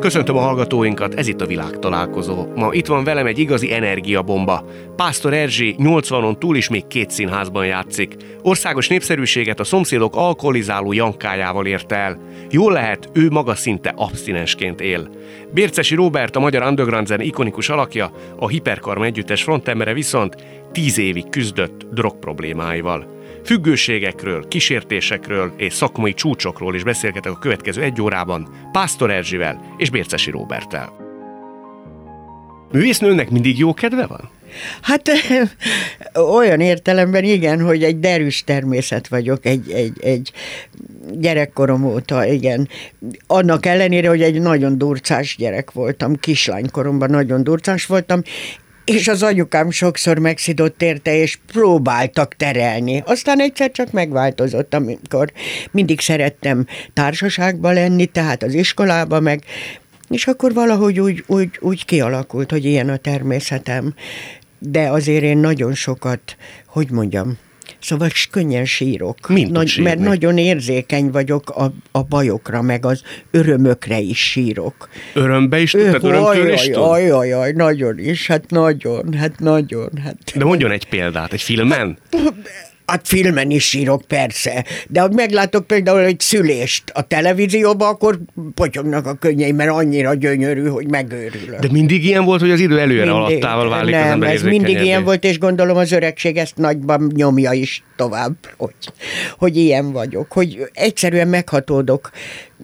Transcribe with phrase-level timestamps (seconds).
[0.00, 2.46] Köszöntöm a hallgatóinkat, ez itt a világtalálkozó.
[2.54, 4.64] Ma itt van velem egy igazi energiabomba.
[4.96, 8.16] Pásztor Erzsi 80-on túl is még két színházban játszik.
[8.42, 12.18] Országos népszerűséget a szomszédok alkoholizáló jankájával érte el.
[12.50, 15.10] Jól lehet, ő maga szinte abszinensként él.
[15.50, 20.36] Bércesi Robert, a magyar underground zen ikonikus alakja, a Hiperkarm együttes frontembere viszont
[20.72, 23.17] tíz évig küzdött drog problémáival.
[23.44, 30.30] Függőségekről, kísértésekről és szakmai csúcsokról is beszélgetek a következő egy órában Pásztor Erzsivel és Bércesi
[30.30, 30.92] Róbertel.
[32.72, 34.30] Művésznőnek mindig jó kedve van?
[34.82, 35.10] Hát
[36.38, 40.32] olyan értelemben igen, hogy egy derűs természet vagyok, egy, egy, egy
[41.12, 42.68] gyerekkorom óta, igen.
[43.26, 48.22] Annak ellenére, hogy egy nagyon durcás gyerek voltam, kislánykoromban nagyon durcás voltam,
[48.88, 53.02] és az anyukám sokszor megszidott érte, és próbáltak terelni.
[53.06, 55.32] Aztán egyszer csak megváltozott, amikor
[55.70, 59.44] mindig szerettem társaságba lenni, tehát az iskolába, meg
[60.08, 63.94] és akkor valahogy úgy, úgy, úgy kialakult, hogy ilyen a természetem.
[64.58, 66.36] De azért én nagyon sokat,
[66.66, 67.38] hogy mondjam,
[67.80, 69.28] Szóval könnyen sírok.
[69.28, 74.88] Mint Nagy, mert nagyon érzékeny vagyok a, a bajokra, meg az örömökre is sírok.
[75.14, 75.70] Örömbe is?
[75.70, 76.74] Tehát örömtől is tud?
[76.76, 79.90] Aj, aj, aj, nagyon is, hát nagyon, hát nagyon.
[80.04, 80.16] Hát.
[80.34, 81.98] De mondjon egy példát, egy filmen?
[82.10, 82.34] Hát
[83.02, 84.64] filmen is írok, persze.
[84.88, 88.18] De ha meglátok például egy szülést a televízióban, akkor
[88.54, 91.60] potyognak a könnyeim, mert annyira gyönyörű, hogy megőrülök.
[91.60, 94.42] De mindig ilyen volt, hogy az idő előre mindig, alattával válik nem, az ember ez
[94.42, 98.74] mindig ilyen volt, és gondolom az öregség ezt nagyban nyomja is tovább, hogy,
[99.38, 102.10] hogy ilyen vagyok, hogy egyszerűen meghatódok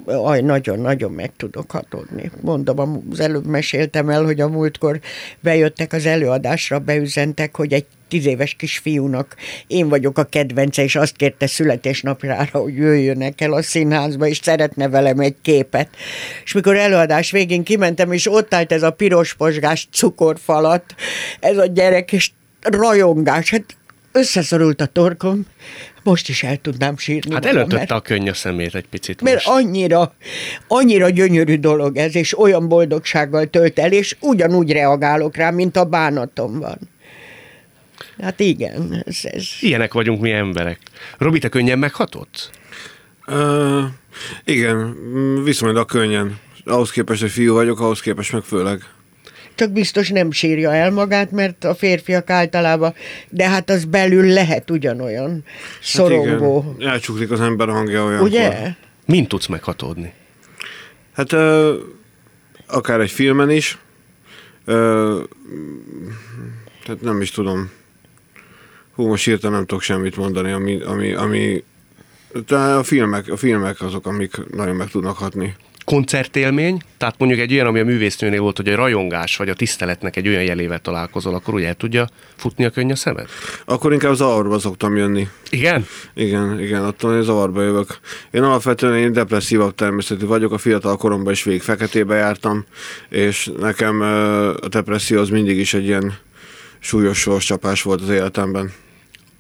[0.07, 2.31] aj, nagyon-nagyon meg tudok hatódni.
[2.41, 5.01] Mondom, az előbb meséltem el, hogy a múltkor
[5.41, 9.37] bejöttek az előadásra, beüzentek, hogy egy tíz éves kisfiúnak
[9.67, 14.89] én vagyok a kedvence, és azt kérte születésnapjára, hogy jöjjönek el a színházba, és szeretne
[14.89, 15.89] velem egy képet.
[16.45, 20.85] És mikor előadás végén kimentem, és ott állt ez a piros posgás cukorfalat,
[21.41, 22.31] ez a gyerek, és
[22.61, 23.77] rajongás, hát
[24.15, 25.47] összeszorult a torkom,
[26.03, 27.35] most is el tudnám sírni.
[27.35, 29.49] Hát mert, a könny a szemét egy picit Mert most.
[29.49, 30.15] annyira,
[30.69, 35.85] annyira gyönyörű dolog ez, és olyan boldogsággal tölt el, és ugyanúgy reagálok rá, mint a
[35.85, 36.79] bánatom van.
[38.21, 39.03] Hát igen.
[39.07, 39.45] Ez, ez.
[39.61, 40.79] Ilyenek vagyunk mi emberek.
[41.19, 42.51] Robi, te könnyen meghatott?
[43.27, 43.85] Uh,
[44.45, 44.97] igen,
[45.45, 46.39] viszonylag könnyen.
[46.65, 48.83] Ahhoz képest, hogy fiú vagyok, ahhoz képest meg főleg
[49.55, 52.95] csak biztos nem sírja el magát, mert a férfiak általában,
[53.29, 55.45] de hát az belül lehet ugyanolyan
[55.83, 56.61] szorongó.
[56.61, 58.23] Hát igen, elcsuklik az ember hangja olyan.
[58.23, 58.69] Ugye?
[59.07, 60.13] Mint tudsz meghatódni?
[61.13, 61.75] Hát uh,
[62.67, 63.79] akár egy filmen is,
[64.67, 65.23] uh,
[66.85, 67.71] tehát nem is tudom.
[68.95, 71.65] Hú, most írtam, nem tudok semmit mondani, ami, ami, ami
[72.49, 77.67] a filmek, a filmek azok, amik nagyon meg tudnak hatni koncertélmény, tehát mondjuk egy olyan,
[77.67, 81.55] ami a művésznőnél volt, hogy a rajongás vagy a tiszteletnek egy olyan jelével találkozol, akkor
[81.55, 83.27] ugye el tudja futni a könny a szemed?
[83.65, 85.29] Akkor inkább zavarba szoktam jönni.
[85.51, 85.87] Igen?
[86.15, 87.99] Igen, igen, attól én zavarba jövök.
[88.31, 92.65] Én alapvetően én depresszívabb természetű vagyok, a fiatal koromban is végig feketébe jártam,
[93.09, 94.01] és nekem
[94.63, 96.19] a depresszió az mindig is egy ilyen
[96.79, 98.73] súlyos sorscsapás volt az életemben.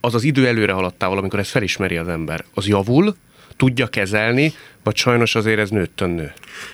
[0.00, 3.16] Az az idő előre haladtával, amikor ezt felismeri az ember, az javul,
[3.56, 6.32] tudja kezelni, vagy sajnos azért ez nőttön nő?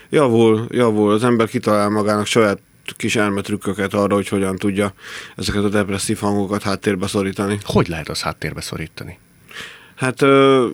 [0.09, 1.11] Javul, javul.
[1.11, 2.59] Az ember kitalál magának saját
[2.97, 4.93] kis elmetrükköket arra, hogy hogyan tudja
[5.35, 7.57] ezeket a depresszív hangokat háttérbe szorítani.
[7.63, 9.19] Hogy lehet az háttérbe szorítani?
[9.95, 10.67] Hát, ö,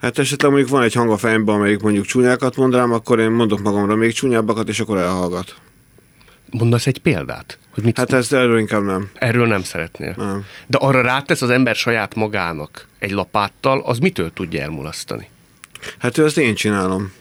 [0.00, 3.30] hát esetleg mondjuk van egy hang a fejemben, amelyik mondjuk csúnyákat mond rám, akkor én
[3.30, 5.54] mondok magamra még csúnyábbakat, és akkor elhallgat.
[6.52, 7.58] Mondasz egy példát?
[7.74, 9.10] Hogy mit hát ezt erről inkább nem.
[9.14, 10.14] Erről nem szeretnél.
[10.16, 10.44] Nem.
[10.66, 15.28] De arra rátesz az ember saját magának egy lapáttal, az mitől tudja elmulasztani?
[15.98, 17.12] Hát ő ezt én csinálom.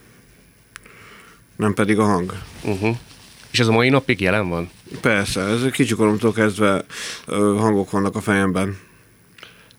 [1.56, 2.34] Nem pedig a hang.
[2.64, 2.98] Uh-huh.
[3.52, 4.70] És ez a mai napig jelen van?
[5.02, 6.86] Persze, ez kicsikoromtól kezdve
[7.36, 8.78] hangok vannak a fejemben.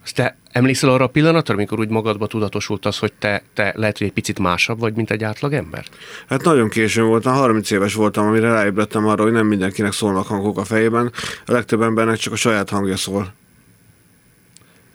[0.03, 3.97] Azt te emlékszel arra a pillanatra, amikor úgy magadba tudatosult az, hogy te, te lehet,
[3.97, 5.85] hogy egy picit másabb vagy, mint egy átlag ember?
[6.27, 10.57] Hát nagyon későn voltam, 30 éves voltam, amire ráébredtem arra, hogy nem mindenkinek szólnak hangok
[10.57, 11.11] a fejében,
[11.45, 13.33] a legtöbb embernek csak a saját hangja szól.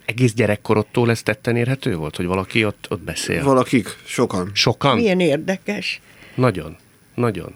[0.04, 3.44] Egész gyerekkorodtól ez tetten érhető volt, hogy valaki ott, ott beszél?
[3.44, 4.50] Valakik, sokan.
[4.52, 4.96] Sokan?
[4.96, 6.00] Milyen érdekes.
[6.34, 6.76] Nagyon,
[7.14, 7.54] nagyon.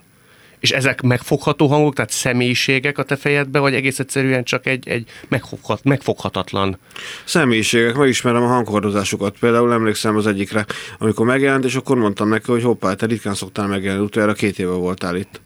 [0.62, 5.08] És ezek megfogható hangok, tehát személyiségek a te fejedbe, vagy egész egyszerűen csak egy, egy
[5.28, 6.78] megfoghat, megfoghatatlan?
[7.24, 9.38] Személyiségek, megismerem a hanghordozásukat.
[9.38, 10.66] Például emlékszem az egyikre,
[10.98, 14.70] amikor megjelent, és akkor mondtam neki, hogy hoppá, te ritkán szoktál megjelenni, utoljára két éve
[14.70, 15.40] voltál itt.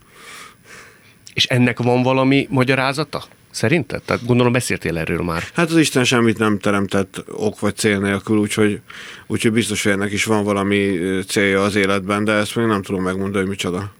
[1.33, 3.23] És ennek van valami magyarázata?
[3.49, 4.01] Szerinted?
[4.01, 5.43] Tehát gondolom beszéltél erről már.
[5.53, 8.79] Hát az Isten semmit nem teremtett ok vagy cél nélkül, úgyhogy,
[9.27, 13.03] úgyhogy biztos, hogy ennek is van valami célja az életben, de ezt még nem tudom
[13.03, 13.95] megmondani, hogy micsoda.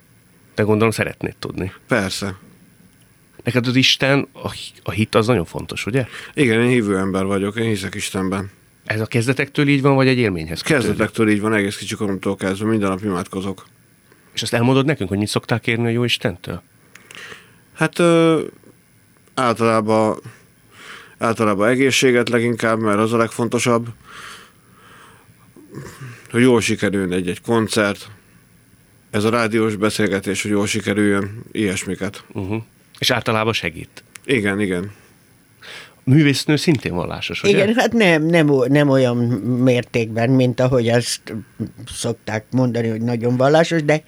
[0.57, 1.71] De gondolom szeretnéd tudni.
[1.87, 2.35] Persze.
[3.43, 6.05] Neked az Isten, a, a hit az nagyon fontos, ugye?
[6.33, 8.51] Igen, én hívő ember vagyok, én hiszek Istenben.
[8.85, 10.85] Ez a kezdetektől így van, vagy egy élményhez kötődik?
[10.85, 13.65] Kezdetektől így van, egész kicsi koromtól kezdve, minden nap imádkozok.
[14.33, 16.61] És azt elmondod nekünk, hogy mit szoktál kérni a jó Istentől?
[17.73, 18.41] Hát ö,
[19.33, 20.19] általában,
[21.17, 23.87] általában egészséget leginkább, mert az a legfontosabb,
[26.31, 28.09] hogy jól sikerüljön egy-egy koncert,
[29.11, 32.23] ez a rádiós beszélgetés, hogy jól sikerüljön, ilyesmiket.
[32.33, 32.61] Uh-huh.
[32.99, 34.03] És általában segít.
[34.25, 34.91] Igen, igen.
[35.95, 37.51] A művésznő szintén vallásos, ugye?
[37.51, 39.17] Igen, hát nem, nem, nem olyan
[39.63, 41.21] mértékben, mint ahogy azt
[41.87, 44.03] szokták mondani, hogy nagyon vallásos, de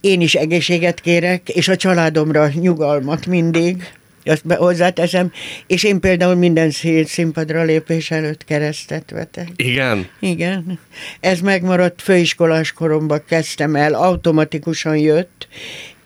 [0.00, 3.92] én is egészséget kérek, és a családomra nyugalmat mindig,
[4.28, 5.32] azt hozzáteszem,
[5.66, 6.70] és én például minden
[7.04, 9.48] színpadra lépés előtt keresztet vetek.
[9.56, 10.08] Igen?
[10.20, 10.78] Igen.
[11.20, 15.48] Ez megmaradt főiskolás koromban kezdtem el, automatikusan jött,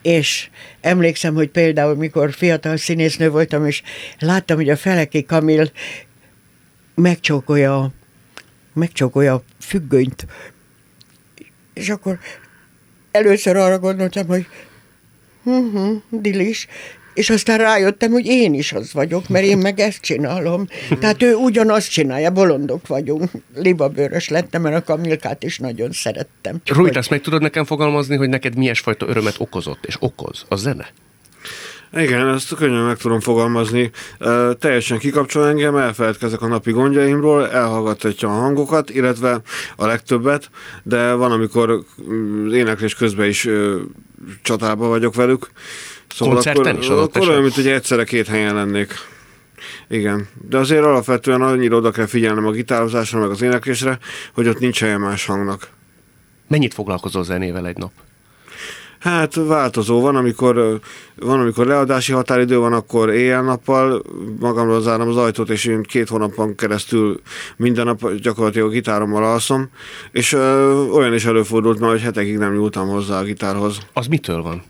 [0.01, 0.49] és
[0.81, 3.81] emlékszem, hogy például mikor fiatal színésznő voltam, és
[4.19, 5.71] láttam, hogy a Feleki Kamil
[6.95, 7.91] megcsókolja,
[8.73, 10.25] megcsókolja a függönyt,
[11.73, 12.19] és akkor
[13.11, 14.45] először arra gondoltam, hogy
[15.43, 16.67] uh-huh, dilis,
[17.13, 20.67] és aztán rájöttem, hogy én is az vagyok, mert én meg ezt csinálom.
[20.99, 23.31] Tehát ő ugyanazt csinálja, bolondok vagyunk.
[23.55, 26.61] Libabőrös lettem, mert a kamilkát is nagyon szerettem.
[26.65, 30.87] Rújt, azt meg tudod nekem fogalmazni, hogy neked milyesfajta örömet okozott, és okoz a zene?
[31.93, 33.91] Igen, ezt könnyen meg tudom fogalmazni.
[34.19, 39.41] Uh, teljesen kikapcsol engem, elfeledkezek a napi gondjaimról, elhallgatja a hangokat, illetve
[39.75, 40.49] a legtöbbet,
[40.83, 41.83] de van, amikor
[42.51, 43.75] éneklés közben is uh,
[44.41, 45.51] csatába vagyok velük.
[46.13, 48.93] Szóval Koncerten akkor, is akkor olyan, mint hogy egyszerre két helyen lennék.
[49.89, 53.99] Igen, de azért alapvetően annyira oda kell figyelnem a gitározásra, meg az éneklésre,
[54.33, 55.69] hogy ott nincs helye más hangnak.
[56.47, 57.91] Mennyit foglalkozol zenével egy nap?
[58.99, 60.79] Hát változó van, amikor,
[61.15, 64.01] van, amikor leadási határidő van, akkor éjjel-nappal
[64.39, 67.21] magamról zárom az ajtót, és én két hónapon keresztül
[67.57, 69.69] minden nap gyakorlatilag a gitárommal alszom,
[70.11, 73.77] és ö, olyan is előfordult már, hogy hetekig nem nyúltam hozzá a gitárhoz.
[73.93, 74.63] Az mitől van?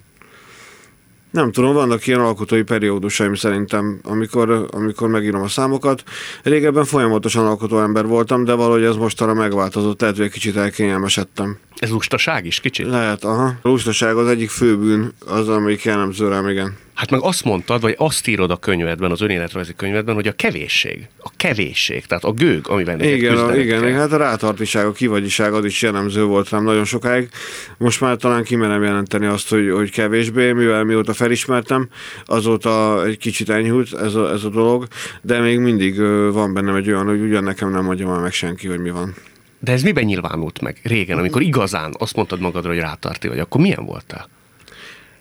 [1.32, 6.04] Nem tudom, vannak ilyen alkotói periódusaim szerintem, amikor, amikor megírom a számokat.
[6.44, 11.58] Régebben folyamatosan alkotó ember voltam, de valahogy ez mostanra megváltozott, lehet, hogy egy kicsit elkényelmesedtem.
[11.76, 12.88] Ez lustaság is kicsit?
[12.88, 13.46] Lehet, aha.
[13.46, 16.78] A lustaság az egyik főbűn, az, amelyik jellemző rám, igen.
[16.94, 21.08] Hát meg azt mondtad, vagy azt írod a könyvedben, az önéletrajzi könyvedben, hogy a kevésség,
[21.18, 23.92] a kevésség, tehát a gőg, amiben igen, a, igen, kell.
[23.92, 27.30] hát a rátartiság, a kivagyiság az is jellemző volt rám nagyon sokáig.
[27.78, 31.90] Most már talán kimerem jelenteni azt, hogy, hogy kevésbé, mivel mióta felismertem,
[32.26, 34.88] azóta egy kicsit enyhült ez a, ez a dolog,
[35.22, 36.00] de még mindig
[36.32, 39.16] van bennem egy olyan, hogy ugyan nekem nem mondja már meg senki, hogy mi van.
[39.60, 43.62] De ez miben nyilvánult meg régen, amikor igazán azt mondtad magadra, hogy rátarti vagy, akkor
[43.62, 44.30] milyen voltál?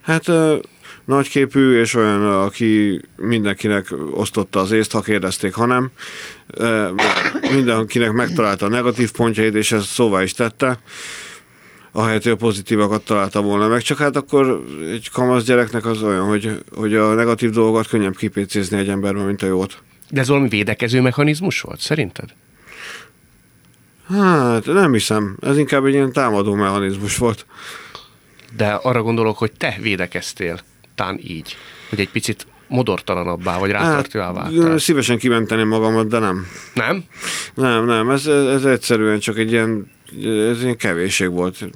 [0.01, 0.31] Hát
[1.11, 5.91] nagyképű, és olyan, aki mindenkinek osztotta az észt, ha kérdezték, ha nem.
[7.53, 10.79] Mindenkinek megtalálta a negatív pontjait, és ezt szóvá is tette
[11.91, 13.81] ahelyett, hogy a pozitívakat találta volna meg.
[13.81, 18.77] Csak hát akkor egy kamasz gyereknek az olyan, hogy, hogy a negatív dolgokat könnyebb kipécézni
[18.77, 19.81] egy emberben, mint a jót.
[20.09, 22.29] De ez valami védekező mechanizmus volt, szerinted?
[24.07, 25.37] Hát nem hiszem.
[25.41, 27.45] Ez inkább egy ilyen támadó mechanizmus volt.
[28.55, 30.59] De arra gondolok, hogy te védekeztél
[30.95, 31.55] tán így,
[31.89, 34.77] hogy egy picit modortalanabbá, vagy rátartővá váltál.
[34.77, 36.47] Szívesen kimenteném magamat, de nem.
[36.73, 37.03] Nem?
[37.53, 39.91] Nem, nem, ez, ez egyszerűen csak egy ilyen,
[40.49, 41.69] ez ilyen kevésség volt.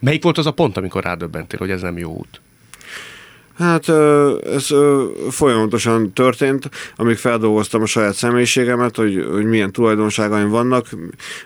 [0.00, 2.40] Melyik volt az a pont, amikor rádöbbentél, hogy ez nem jó út?
[3.58, 3.88] Hát
[4.44, 4.68] ez
[5.30, 10.86] folyamatosan történt, amíg feldolgoztam a saját személyiségemet, hogy, hogy milyen tulajdonságaim vannak,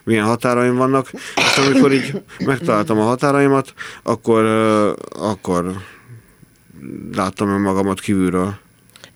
[0.05, 4.45] milyen határaim vannak, és amikor így megtaláltam a határaimat, akkor,
[5.09, 5.73] akkor
[7.15, 8.55] láttam magamat kívülről.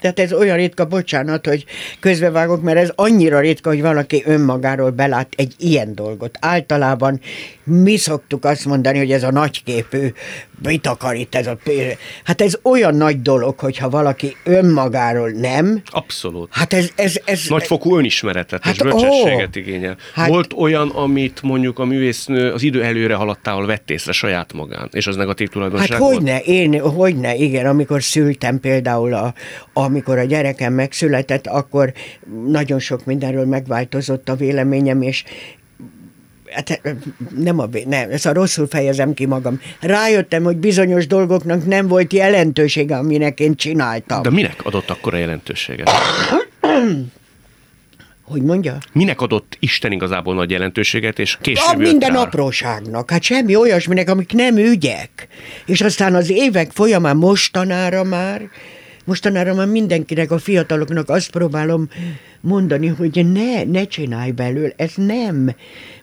[0.01, 1.65] Tehát ez olyan ritka, bocsánat, hogy
[2.01, 6.39] közbevágok, mert ez annyira ritka, hogy valaki önmagáról belát egy ilyen dolgot.
[6.41, 7.21] Általában
[7.65, 10.13] mi szoktuk azt mondani, hogy ez a nagyképű
[10.63, 11.95] mit akar itt ez a pénz?
[12.25, 15.83] Hát ez olyan nagy dolog, hogyha valaki önmagáról nem.
[15.87, 16.49] Abszolút.
[16.53, 16.91] Hát ez...
[16.95, 19.97] ez, ez Nagyfokú önismeretet hát, és bölcsességet ó, igényel.
[20.15, 24.89] Hát, Volt olyan, amit mondjuk a művésznő az idő előre haladtával vett észre saját magán,
[24.93, 29.35] és az negatív tulajdonság Hát hogyne, én, hogyne, igen, amikor szültem például, a,
[29.73, 31.93] amikor a gyerekem megszületett, akkor
[32.47, 35.25] nagyon sok mindenről megváltozott a véleményem, és
[36.53, 36.81] hát
[37.37, 39.61] nem, a, nem, ezt a rosszul fejezem ki magam.
[39.81, 44.23] Rájöttem, hogy bizonyos dolgoknak nem volt jelentősége, aminek én csináltam.
[44.23, 45.91] De minek adott akkor a jelentőséget?
[48.23, 48.79] Hogy mondja?
[48.93, 52.21] Minek adott Isten igazából nagy jelentőséget, és később A minden rá?
[52.21, 55.29] apróságnak, hát semmi olyasminek, amik nem ügyek.
[55.67, 58.41] És aztán az évek folyamán mostanára már,
[59.09, 61.89] mostanára már mindenkinek, a fiataloknak azt próbálom
[62.41, 65.55] mondani, hogy ne, ne csinálj belőle, ez nem.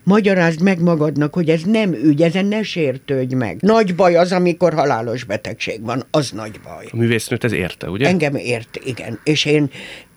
[0.04, 3.58] Magyarázd meg magadnak, hogy ez nem ügy, ezen ne sértődj meg.
[3.62, 6.86] Nagy baj az, amikor halálos betegség van, az nagy baj.
[6.92, 8.08] A művésznőt ez érte, ugye?
[8.08, 9.20] Engem ért, igen.
[9.24, 9.70] És én,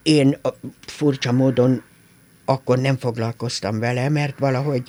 [0.03, 0.37] én
[0.87, 1.83] furcsa módon
[2.45, 4.83] akkor nem foglalkoztam vele, mert valahogy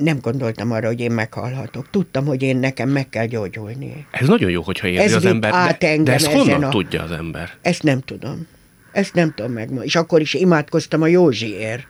[0.00, 1.90] nem gondoltam arra, hogy én meghalhatok.
[1.90, 4.06] Tudtam, hogy én nekem meg kell gyógyulni.
[4.10, 5.50] Ez nagyon jó, hogyha érzi Ez az ember.
[5.54, 7.50] át De, de ezt honnan a- tudja az ember?
[7.62, 8.46] Ezt nem tudom.
[8.92, 9.70] Ezt nem tudom meg.
[9.82, 11.86] És akkor is imádkoztam a Józsiért,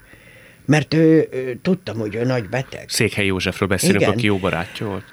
[0.64, 2.84] mert ő, ő, tudtam, hogy ő nagy beteg.
[2.88, 4.12] Székely Józsefről beszélünk, Igen.
[4.12, 5.04] aki jó barátja volt.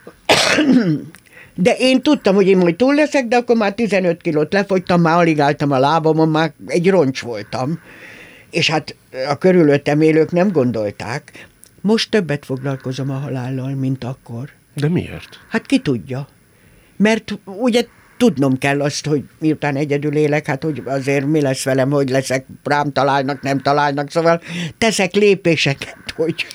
[1.55, 5.17] De én tudtam, hogy én majd túl leszek, de akkor már 15 kilót lefogytam, már
[5.17, 7.79] alig álltam a lábamon, már egy roncs voltam.
[8.51, 8.95] És hát
[9.29, 11.47] a körülöttem élők nem gondolták.
[11.83, 14.49] Most többet foglalkozom a halállal, mint akkor.
[14.75, 15.39] De miért?
[15.49, 16.27] Hát ki tudja.
[16.97, 17.85] Mert ugye
[18.17, 22.45] tudnom kell azt, hogy miután egyedül élek, hát hogy azért mi lesz velem, hogy leszek,
[22.63, 24.41] rám találnak, nem találnak, szóval
[24.77, 26.45] teszek lépéseket, hogy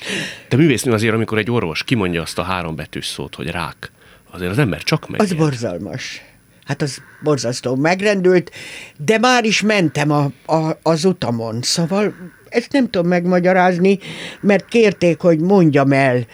[0.49, 3.91] De művésznő azért, amikor egy orvos kimondja azt a három betűs szót, hogy rák,
[4.31, 5.21] azért az ember csak megy.
[5.21, 6.21] az borzalmas.
[6.69, 8.51] Hát az borzasztó megrendült,
[8.97, 12.13] de már is mentem a, a, az utamon, szóval
[12.49, 13.99] ezt nem tudom megmagyarázni,
[14.41, 16.25] mert kérték, hogy mondjam el,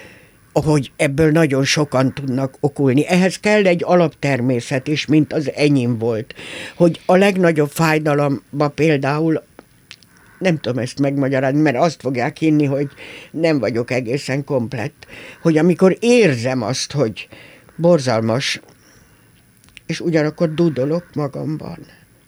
[0.54, 3.08] hogy ebből nagyon sokan tudnak okulni.
[3.08, 6.34] Ehhez kell egy alaptermészet is, mint az enyém volt.
[6.76, 9.44] Hogy a legnagyobb fájdalomba például
[10.40, 12.88] nem tudom ezt megmagyarázni, mert azt fogják hinni, hogy
[13.32, 15.06] nem vagyok egészen komplett.
[15.42, 17.28] Hogy amikor érzem azt, hogy
[17.76, 18.62] borzalmas,
[19.86, 21.78] és ugyanakkor dúdolok magamban.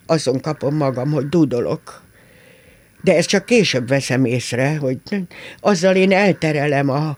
[0.06, 2.02] Azon kapom magam, hogy dúdolok.
[3.02, 4.98] De ezt csak később veszem észre, hogy
[5.60, 7.16] azzal én elterelem a,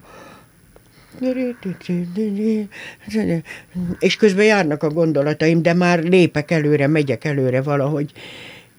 [3.98, 8.12] és közben járnak a gondolataim, de már lépek előre, megyek előre valahogy.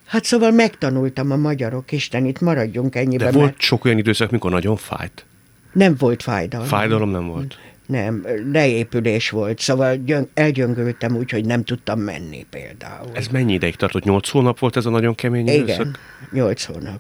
[0.06, 3.32] Hát szóval megtanultam a magyarok, Isten, itt maradjunk ennyiben.
[3.32, 5.26] De volt mert sok olyan időszak, mikor nagyon fájt.
[5.74, 6.68] Nem volt fájdalom.
[6.68, 7.58] Fájdalom nem volt.
[7.92, 13.10] Nem, leépülés volt, szóval gyön, elgyöngültem úgy, hogy nem tudtam menni például.
[13.14, 14.04] Ez mennyi ideig tartott?
[14.04, 15.70] Nyolc hónap volt ez a nagyon kemény időszak?
[15.70, 15.96] Igen,
[16.32, 17.00] nyolc hónap.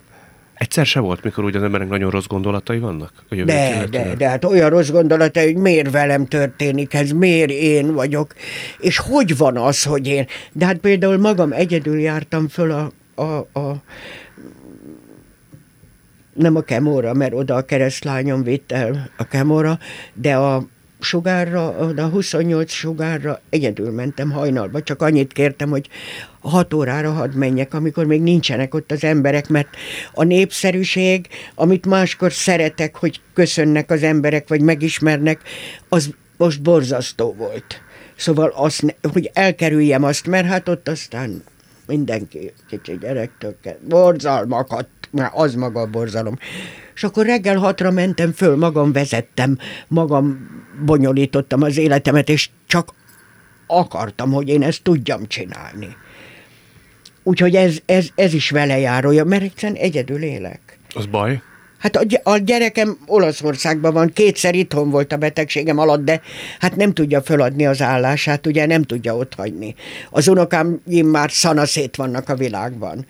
[0.53, 3.11] Egyszer se volt, mikor úgy az emberek nagyon rossz gondolatai vannak?
[3.29, 3.89] A De, illetően?
[3.89, 8.33] de, de hát olyan rossz gondolata, hogy miért velem történik ez, miért én vagyok,
[8.79, 10.25] és hogy van az, hogy én...
[10.51, 13.83] De hát például magam egyedül jártam föl a, a, a
[16.33, 19.79] nem a kemóra, mert oda a keresztlányom vitt el a kemóra,
[20.13, 20.63] de a
[21.03, 25.89] sugárra, a 28 sugárra egyedül mentem hajnalba, csak annyit kértem, hogy
[26.39, 29.67] 6 órára hadd menjek, amikor még nincsenek ott az emberek, mert
[30.13, 35.41] a népszerűség, amit máskor szeretek, hogy köszönnek az emberek, vagy megismernek,
[35.89, 37.81] az most borzasztó volt.
[38.15, 41.43] Szóval azt, hogy elkerüljem azt, mert hát ott aztán
[41.87, 46.37] mindenki kicsi gyerektől kell, borzalmakat, már az maga a borzalom.
[46.95, 50.49] És akkor reggel hatra mentem föl, magam vezettem, magam
[50.85, 52.93] bonyolítottam az életemet, és csak
[53.67, 55.95] akartam, hogy én ezt tudjam csinálni.
[57.23, 60.79] Úgyhogy ez, ez, ez is vele járója, mert egyszerűen egyedül élek.
[60.93, 61.41] Az baj?
[61.81, 66.21] Hát a, a gyerekem Olaszországban van, kétszer itthon volt a betegségem alatt, de
[66.59, 69.75] hát nem tudja föladni az állását, ugye nem tudja ott hagyni.
[70.09, 73.05] Az unokám már szanaszét vannak a világban.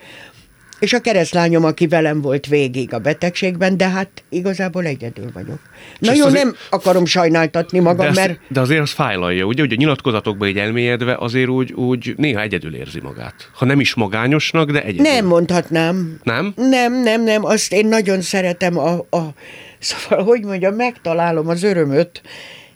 [0.81, 5.59] És a keresztlányom, aki velem volt végig a betegségben, de hát igazából egyedül vagyok.
[5.99, 9.63] Na jó, azért- nem akarom sajnáltatni De, magam, ezt, mert de azért az fájlalja, ugye?
[9.63, 13.49] Ugye a nyilatkozatokban így elmélyedve azért úgy, úgy néha egyedül érzi magát.
[13.53, 15.11] Ha nem is magányosnak, de egyedül.
[15.11, 16.19] nem mondhatnám.
[16.23, 16.53] Nem?
[16.55, 19.33] Nem, nem, nem, azt én nagyon szeretem a, a
[19.79, 22.21] szóval, hogy mondjam, megtalálom az örömöt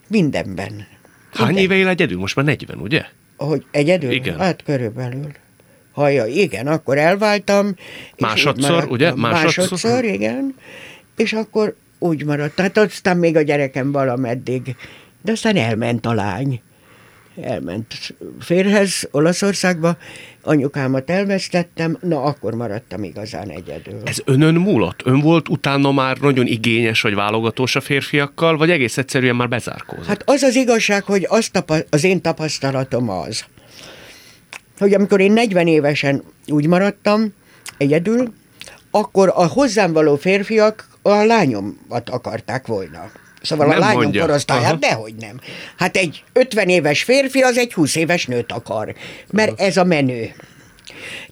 [0.07, 0.88] mindenben.
[1.33, 1.63] Hány Minden.
[1.63, 2.17] éve él egyedül?
[2.19, 3.03] Most már 40, ugye?
[3.38, 4.12] Hogy egyedül?
[4.12, 4.39] Igen.
[4.39, 5.27] Hát körülbelül.
[5.95, 7.75] Haja, igen, akkor elváltam.
[8.17, 8.91] Másodszor, maradtam.
[8.91, 9.15] ugye?
[9.15, 9.69] Másodszor?
[9.71, 10.55] Másodszor, igen.
[11.15, 12.55] És akkor úgy maradt.
[12.55, 14.75] Tehát aztán még a gyerekem valameddig.
[15.21, 16.61] De aztán elment a lány.
[17.41, 19.97] elment férhez Olaszországba,
[20.43, 24.01] anyukámat elvesztettem, na akkor maradtam igazán egyedül.
[24.03, 25.01] Ez önön múlott?
[25.05, 30.05] Ön volt utána már nagyon igényes vagy válogatós a férfiakkal, vagy egész egyszerűen már bezárkózott?
[30.05, 33.45] Hát az az igazság, hogy az tapa- az én tapasztalatom az,
[34.79, 37.34] hogy amikor én 40 évesen úgy maradtam
[37.77, 38.34] egyedül,
[38.91, 43.12] akkor a hozzám való férfiak a lányomat akarták volna.
[43.41, 44.22] Szóval Nem a lányom mondja.
[44.25, 44.75] korosztályát, Aha.
[44.79, 45.39] dehogy nem.
[45.77, 48.96] Hát egy 50 éves férfi az egy 20 éves nőt akar,
[49.32, 50.32] mert ez a menő.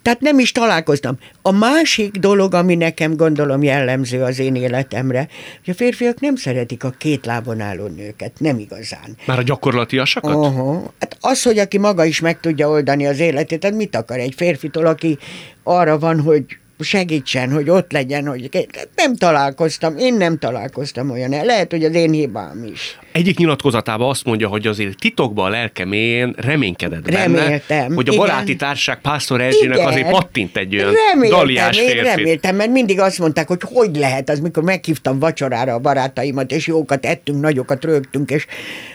[0.02, 1.18] Tehát nem is találkoztam.
[1.42, 5.28] A másik dolog, ami nekem gondolom jellemző az én életemre,
[5.66, 9.18] hogy a férfiak nem szeretik a két lábon álló nőket, nem igazán.
[9.26, 10.34] Már a gyakorlatiasakat?
[10.34, 10.94] Aha.
[11.00, 14.34] Hát az, hogy aki maga is meg tudja oldani az életét, tehát mit akar egy
[14.38, 15.18] férfitól, aki
[15.64, 16.46] arra van, hogy
[16.80, 22.12] segítsen, hogy ott legyen, hogy nem találkoztam, én nem találkoztam olyan, lehet, hogy az én
[22.12, 23.00] hibám is.
[23.12, 28.12] Egyik nyilatkozatában azt mondja, hogy azért titokban a lelke mélyén reménykedett benne, Reméltem, hogy a
[28.12, 28.26] igen.
[28.26, 29.88] baráti társaság Pásztor Erzsének Igen.
[29.88, 32.16] azért pattint egy olyan reméltem, daliás én férfit.
[32.16, 36.68] reméltem, mert mindig azt mondták, hogy hogy lehet az, mikor meghívtam vacsorára a barátaimat, és
[36.68, 38.46] jókat ettünk, nagyokat rögtünk, és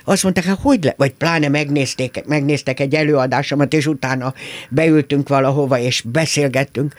[0.05, 4.35] azt mondták, hát hogy le, vagy pláne megnézték, megnéztek egy előadásomat, és utána
[4.69, 6.95] beültünk valahova, és beszélgettünk.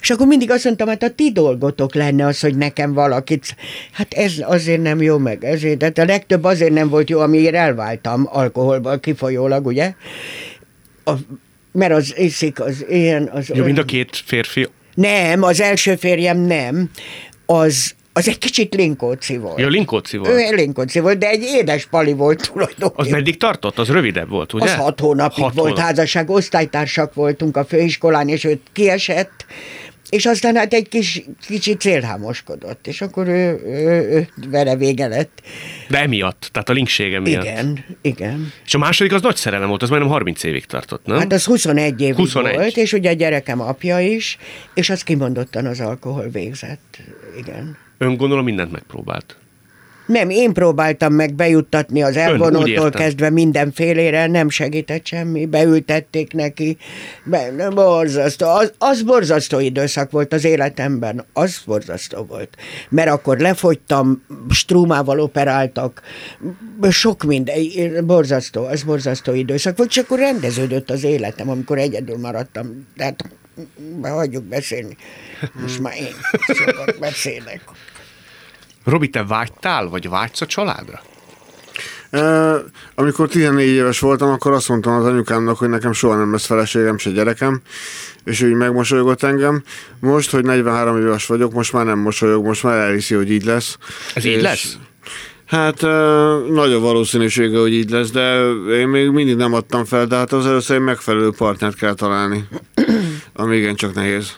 [0.00, 3.56] És akkor mindig azt mondtam, hát a ti dolgotok lenne az, hogy nekem valakit,
[3.92, 7.54] hát ez azért nem jó meg, ezért, tehát a legtöbb azért nem volt jó, amiért
[7.54, 9.94] elváltam alkoholból kifolyólag, ugye?
[11.04, 11.12] A,
[11.72, 14.68] mert az iszik, az ilyen, az Jó, mind a két férfi.
[14.94, 16.90] nem, az első férjem nem.
[17.46, 19.58] Az, az egy kicsit linkóci volt.
[19.58, 20.30] Ja, Linkóci volt.
[20.30, 23.04] Ő linkóci volt, de egy édes pali volt tulajdonképpen.
[23.04, 23.78] Az meddig tartott?
[23.78, 24.64] Az rövidebb volt, ugye?
[24.64, 25.84] Az hat hónapig Hat volt hónap.
[25.84, 29.44] házasság, osztálytársak voltunk a főiskolán, és őt kiesett,
[30.10, 35.42] és aztán hát egy kis, kicsit célhámoskodott, és akkor ő, ő, ő vele vége lett.
[35.88, 37.44] De emiatt, tehát a linksége miatt.
[37.44, 38.52] Igen, igen.
[38.66, 41.18] És a második az nagy szerelem volt, az majdnem 30 évig tartott, nem?
[41.18, 42.54] Hát az 21 évig 21.
[42.54, 44.38] volt, és ugye a gyerekem apja is,
[44.74, 46.98] és az kimondottan az alkohol végzett.
[47.38, 47.76] Igen.
[47.98, 49.36] Ön gondolom mindent megpróbált.
[50.10, 56.76] Nem, én próbáltam meg bejuttatni az elvonótól kezdve mindenfélére, nem segített semmi, beültették neki,
[57.24, 62.56] be, borzasztó, az, az borzasztó időszak volt az életemben, az borzasztó volt.
[62.88, 66.02] Mert akkor lefogytam, strúmával operáltak,
[66.90, 67.56] sok minden,
[68.06, 72.86] borzasztó, az borzasztó időszak volt, és akkor rendeződött az életem, amikor egyedül maradtam.
[72.96, 73.24] Tehát
[74.02, 74.96] hagyjuk beszélni.
[75.60, 76.14] Most már én
[76.46, 77.60] sokat beszélek.
[78.90, 81.00] Robi, te vágytál, vagy vágysz a családra?
[82.10, 82.52] E,
[82.94, 86.98] amikor 14 éves voltam, akkor azt mondtam az anyukámnak, hogy nekem soha nem lesz feleségem,
[86.98, 87.60] se gyerekem,
[88.24, 89.62] és ő így megmosolygott engem.
[90.00, 93.76] Most, hogy 43 éves vagyok, most már nem mosolyog, most már elhiszi, hogy így lesz.
[94.14, 94.76] Ez így És- lesz?
[95.46, 100.06] Hát ö, nagy a valószínűsége, hogy így lesz, de én még mindig nem adtam fel,
[100.06, 102.48] de hát az először egy megfelelő partnert kell találni,
[103.34, 104.32] ami igencsak nehéz.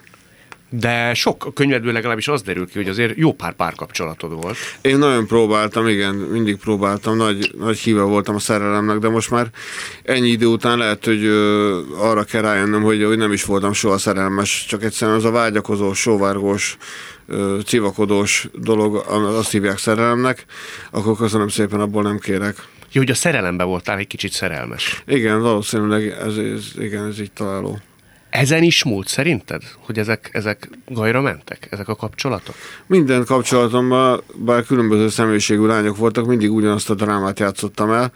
[0.75, 4.57] De sok könyvedből legalábbis az derül ki, hogy azért jó pár párkapcsolatod volt.
[4.81, 9.51] Én nagyon próbáltam, igen, mindig próbáltam, nagy, nagy híve voltam a szerelemnek, de most már
[10.03, 13.99] ennyi idő után lehet, hogy ö, arra kell rájönnöm, hogy, hogy nem is voltam soha
[13.99, 16.77] szerelmes, csak egyszerűen az a vágyakozós, sóvárgós,
[17.27, 20.45] ö, civakodós dolog, azt hívják szerelemnek,
[20.91, 22.57] akkor köszönöm szépen, abból nem kérek.
[22.93, 25.03] Jó, hogy a szerelemben voltál egy kicsit szerelmes.
[25.07, 27.81] Igen, valószínűleg ez, ez, igen, ez így találó.
[28.33, 32.55] Ezen is múlt szerinted, hogy ezek, ezek gajra mentek, ezek a kapcsolatok?
[32.87, 38.13] Minden kapcsolatomban, bár különböző személyiségű lányok voltak, mindig ugyanazt a drámát játszottam el.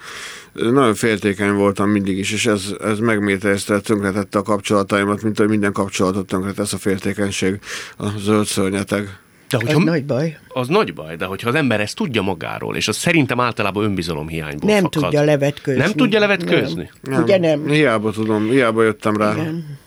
[0.52, 5.72] Nagyon féltékeny voltam mindig is, és ez, ez megmételezte, tönkretette a kapcsolataimat, mint hogy minden
[5.72, 7.58] kapcsolatot tönkretesz a féltékenység,
[7.96, 9.02] a zöld szörnyeteg.
[9.50, 10.38] De Ez hogyha, nagy baj.
[10.48, 14.70] az nagy baj, de hogyha az ember ezt tudja magáról, és az szerintem általában önbizalomhiányból
[14.70, 15.02] Nem fakad.
[15.02, 15.80] tudja levetkőzni.
[15.82, 16.90] Nem tudja levetkőzni?
[17.02, 17.22] Nem.
[17.22, 17.66] Ugye nem?
[17.68, 19.32] Hiába tudom, hiába jöttem rá.
[19.32, 19.78] Igen.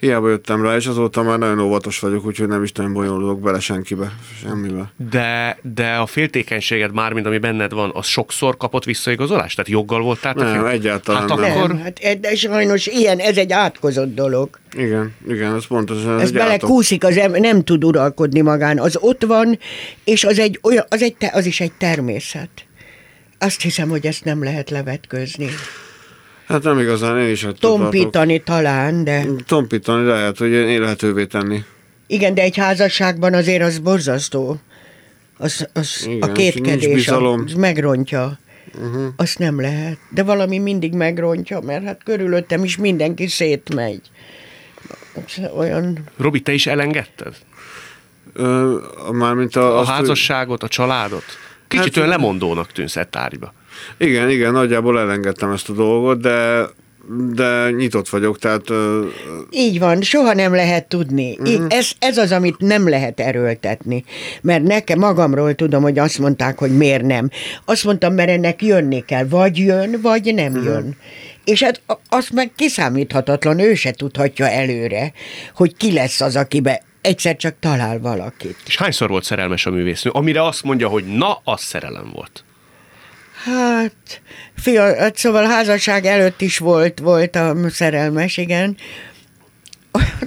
[0.00, 3.60] Hiába jöttem rá, és azóta már nagyon óvatos vagyok, úgyhogy nem is nagyon bonyolulok bele
[3.60, 4.92] senkibe, semmibe.
[5.10, 9.56] De, de a féltékenységed már, mint ami benned van, az sokszor kapott visszaigazolást?
[9.56, 10.32] Tehát joggal voltál?
[10.34, 11.50] Nem, fél- egyáltalán hát nem.
[11.50, 14.58] akkor, Nem, hát de sajnos ilyen, ez egy átkozott dolog.
[14.76, 16.14] Igen, igen, ez pontosan.
[16.20, 16.32] Ez átok.
[16.34, 18.78] belekúszik, az em- nem tud uralkodni magán.
[18.78, 19.58] Az ott van,
[20.04, 22.50] és az, egy olyan, az, egy, te- az is egy természet.
[23.38, 25.48] Azt hiszem, hogy ezt nem lehet levetkőzni.
[26.46, 27.60] Hát nem igazán, én is tartok.
[27.60, 31.64] Tompítani talán, de Tompítani lehet, hogy élhetővé tenni.
[32.06, 34.60] igen, de egy házasságban azért az borzasztó.
[35.38, 38.38] Az, az Igen, a kétkedés, az megrontja.
[38.74, 39.06] Uh-huh.
[39.16, 39.98] Azt nem lehet.
[40.10, 44.00] De valami mindig megrontja, mert hát körülöttem is mindenki szétmegy.
[45.56, 47.34] Olyan Robi, te is elengedted?
[48.32, 48.76] Ö,
[49.12, 51.24] mármint a, A azt, házasságot, a családot?
[51.68, 53.52] Kicsit Hát- olyan lemondónak tűnsz e tárgyba.
[53.98, 56.66] Igen, igen, nagyjából elengedtem ezt a dolgot, de
[57.34, 58.62] de nyitott vagyok, tehát...
[59.50, 61.38] Így van, soha nem lehet tudni.
[61.46, 64.04] Így, ez, ez az, amit nem lehet erőltetni.
[64.42, 67.30] Mert nekem magamról tudom, hogy azt mondták, hogy miért nem.
[67.64, 69.24] Azt mondtam, mert ennek jönni kell.
[69.28, 70.64] Vagy jön, vagy nem Mhm.
[70.64, 70.96] jön.
[71.44, 75.12] És hát a- az meg kiszámíthatatlan, ő se tudhatja előre,
[75.54, 78.56] hogy ki lesz az, akibe egyszer csak talál valakit.
[78.66, 80.10] És hányszor volt szerelmes a művésznő?
[80.14, 82.44] Amire azt mondja, hogy na, az szerelem volt.
[83.46, 84.20] Hát,
[84.56, 88.76] fia, hát szóval házasság előtt is volt, voltam szerelmes, igen.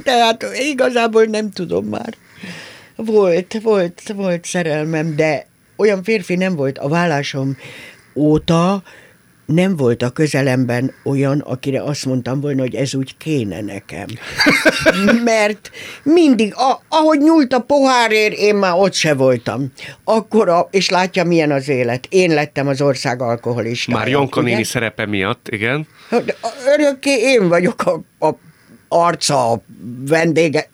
[0.03, 2.13] De hát igazából nem tudom már.
[2.95, 7.57] Volt, volt, volt szerelmem, de olyan férfi nem volt a vállásom
[8.15, 8.83] óta,
[9.53, 14.05] nem volt a közelemben olyan, akire azt mondtam volna, hogy ez úgy kéne nekem.
[15.23, 15.71] Mert
[16.03, 19.71] mindig, a, ahogy nyúlt a pohárért, én már ott se voltam.
[20.03, 22.07] Akkor, a, és látja, milyen az élet.
[22.09, 23.97] Én lettem az ország alkoholistája.
[23.97, 25.87] Már Janka néni szerepe miatt, igen.
[26.09, 26.37] Hát,
[26.77, 28.35] Örökké én vagyok a, a
[28.87, 29.61] arca, a
[30.07, 30.69] vendége.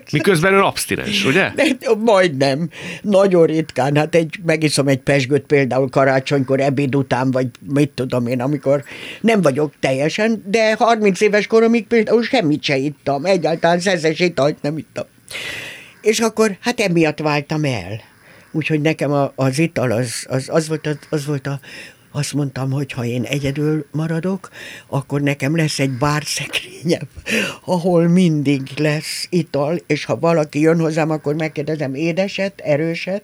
[0.12, 1.52] Miközben ön abstinens, ugye?
[1.98, 2.68] Majdnem.
[3.02, 3.96] Nagyon ritkán.
[3.96, 8.84] Hát egy, megiszom egy pesgőt például karácsonykor, ebéd után, vagy mit tudom én, amikor
[9.20, 13.24] nem vagyok teljesen, de 30 éves koromig például semmit se ittam.
[13.24, 15.04] Egyáltalán szeszes italt nem ittam.
[16.00, 18.00] És akkor hát emiatt váltam el.
[18.52, 21.60] Úgyhogy nekem az ital az, az, az, volt, az, az volt a,
[22.12, 24.48] azt mondtam, hogy ha én egyedül maradok,
[24.86, 27.08] akkor nekem lesz egy bárszekrényem,
[27.64, 33.22] ahol mindig lesz ital, és ha valaki jön hozzám, akkor megkérdezem édeset, erőset,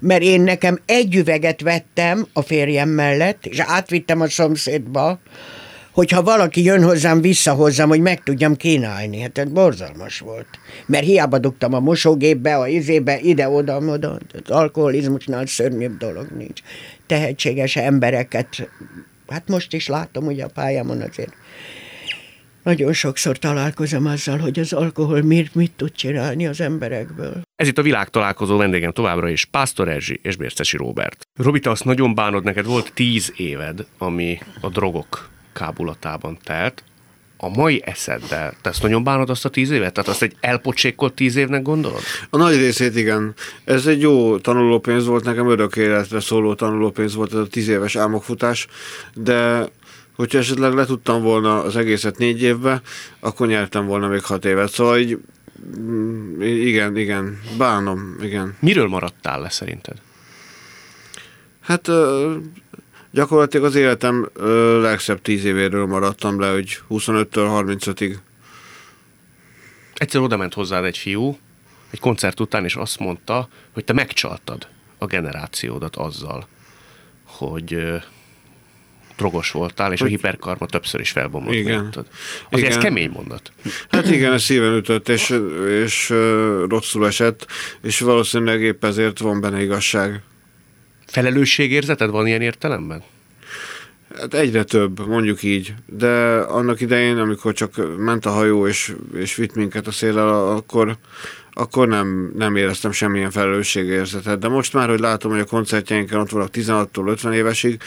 [0.00, 5.20] mert én nekem egy üveget vettem a férjem mellett, és átvittem a szomszédba,
[5.92, 9.20] hogyha valaki jön hozzám, vissza hozzám, hogy meg tudjam kínálni.
[9.20, 10.48] Hát ez borzalmas volt.
[10.86, 14.18] Mert hiába dugtam a mosógépbe, a izébe, ide-oda, oda.
[14.32, 16.60] Az alkoholizmusnál szörnyűbb dolog nincs.
[17.06, 18.68] Tehetséges embereket,
[19.28, 21.32] hát most is látom, ugye a pályámon azért
[22.62, 27.42] nagyon sokszor találkozom azzal, hogy az alkohol mit, mit tud csinálni az emberekből.
[27.56, 31.22] Ez itt a világtalálkozó vendégem továbbra is, Pásztor Erzsi és Bércesi Róbert.
[31.40, 36.82] Robi, te azt nagyon bánod, neked volt tíz éved, ami a drogok kábulatában telt.
[37.36, 39.92] A mai eszeddel, te ezt nagyon bánod azt a tíz évet?
[39.92, 42.00] Tehát azt egy elpocsékolt tíz évnek gondolod?
[42.30, 43.34] A nagy részét igen.
[43.64, 47.96] Ez egy jó tanulópénz volt, nekem örök életre szóló tanulópénz volt ez a tíz éves
[47.96, 48.66] álmokfutás,
[49.14, 49.68] de
[50.16, 52.82] hogyha esetleg le tudtam volna az egészet négy évbe,
[53.20, 54.70] akkor nyertem volna még hat évet.
[54.70, 55.18] Szóval így,
[55.78, 58.56] mm, igen, igen, bánom, igen.
[58.60, 59.96] Miről maradtál le szerinted?
[61.60, 61.90] Hát
[63.12, 68.14] gyakorlatilag az életem ö, legszebb tíz évéről maradtam le, hogy 25-től 35-ig.
[69.94, 71.38] Egyszer oda ment hozzád egy fiú,
[71.90, 74.66] egy koncert után, és azt mondta, hogy te megcsaltad
[74.98, 76.46] a generációdat azzal,
[77.24, 77.96] hogy ö,
[79.16, 81.54] drogos voltál, és a Hogy- hiperkarma többször is felbomlott.
[81.54, 81.80] Igen.
[81.80, 82.06] miattad.
[82.50, 82.86] Azért ez Igen.
[82.88, 83.52] kemény mondat.
[83.90, 85.38] Hát igen, ez szíven ütött, és,
[85.84, 87.46] és ö, rosszul esett,
[87.82, 90.22] és valószínűleg épp ezért van benne igazság.
[91.12, 93.02] Felelősségérzeted van ilyen értelemben?
[94.16, 99.34] Hát egyre több, mondjuk így, de annak idején, amikor csak ment a hajó és, és
[99.34, 100.96] vitt minket a széllel, akkor,
[101.52, 104.38] akkor nem, nem éreztem semmilyen felelősségérzetet.
[104.38, 107.80] De most már, hogy látom, hogy a koncertjeinken ott vannak 16-tól 50 évesig,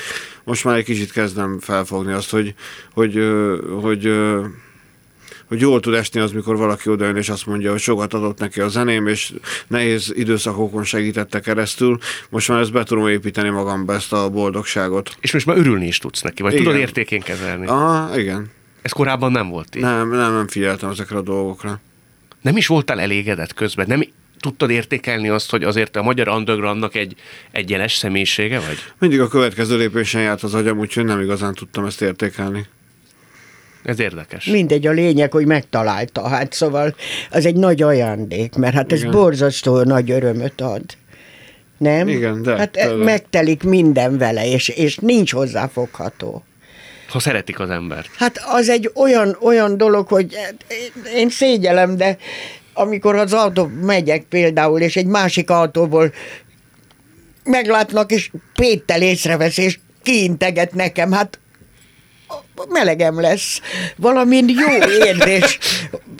[0.43, 2.53] most már egy kicsit kezdem felfogni azt, hogy,
[2.93, 3.13] hogy,
[3.81, 4.45] hogy, ö,
[5.47, 8.62] hogy jól tud esni az, mikor valaki odajön és azt mondja, hogy sokat adott neki
[8.62, 9.34] a zeném, és
[9.67, 11.97] nehéz időszakokon segítette keresztül.
[12.29, 15.17] Most már ezt be tudom építeni magamba, ezt a boldogságot.
[15.19, 16.65] És most már örülni is tudsz neki, vagy Igen.
[16.65, 17.67] tudod értékén kezelni.
[17.67, 18.51] Aha, igen.
[18.81, 19.81] Ez korábban nem volt így.
[19.81, 21.79] Nem, nem, nem figyeltem ezekre a dolgokra.
[22.41, 23.86] Nem is voltál elégedett közben?
[23.88, 24.03] Nem
[24.39, 27.15] tudtad értékelni azt, hogy azért a magyar undergroundnak egy,
[27.51, 28.77] egy jeles személyisége vagy?
[28.99, 32.65] Mindig a következő lépésen járt az agyam, úgyhogy nem igazán tudtam ezt értékelni.
[33.86, 34.45] Ez érdekes.
[34.45, 36.28] Mindegy, a lényeg, hogy megtalálta.
[36.28, 36.95] Hát szóval
[37.32, 39.12] az egy nagy ajándék, mert hát ez Igen.
[39.12, 40.82] borzasztó nagy örömöt ad.
[41.78, 42.08] Nem?
[42.08, 46.43] Igen, de- Hát de- megtelik minden vele, és, és nincs hozzáfogható.
[47.10, 48.10] Ha szeretik az embert.
[48.15, 52.17] Hát az egy olyan, olyan dolog, hogy én- én szégyelem, de
[52.74, 56.13] amikor az autó megyek például, és egy másik autóból
[57.43, 61.39] meglátnak, és Péttel észrevesz, és kiinteget nekem, hát
[62.69, 63.62] melegem lesz.
[63.95, 65.60] Valami jó érzés.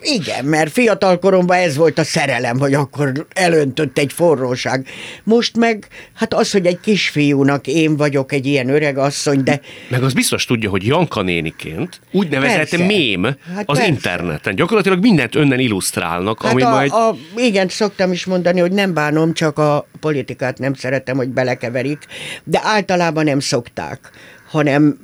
[0.02, 4.88] Igen, mert fiatal koromban ez volt a szerelem, hogy akkor elöntött egy forróság.
[5.24, 9.62] Most meg, hát az, hogy egy kisfiúnak én vagyok egy ilyen öreg asszony, de...
[9.90, 12.86] Meg az biztos tudja, hogy Janka néniként úgynevezett Persze.
[12.86, 13.88] mém Hát az persze.
[13.88, 14.56] interneten.
[14.56, 16.92] Gyakorlatilag mindent önnen illusztrálnak, Hát ami a, majd...
[16.92, 22.06] a, igen, szoktam is mondani, hogy nem bánom, csak a politikát nem szeretem, hogy belekeverik,
[22.44, 24.12] de általában nem szokták
[24.56, 25.00] hanem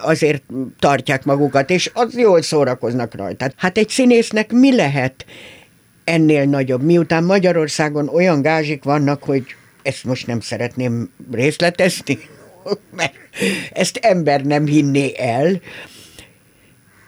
[0.00, 0.42] azért
[0.78, 3.50] tartják magukat, és az jól szórakoznak rajta.
[3.56, 5.24] Hát egy színésznek mi lehet
[6.04, 9.44] ennél nagyobb, miután Magyarországon olyan gázsik vannak, hogy
[9.82, 12.18] ezt most nem szeretném részletezni,
[12.96, 13.14] mert
[13.72, 15.60] ezt ember nem hinné el,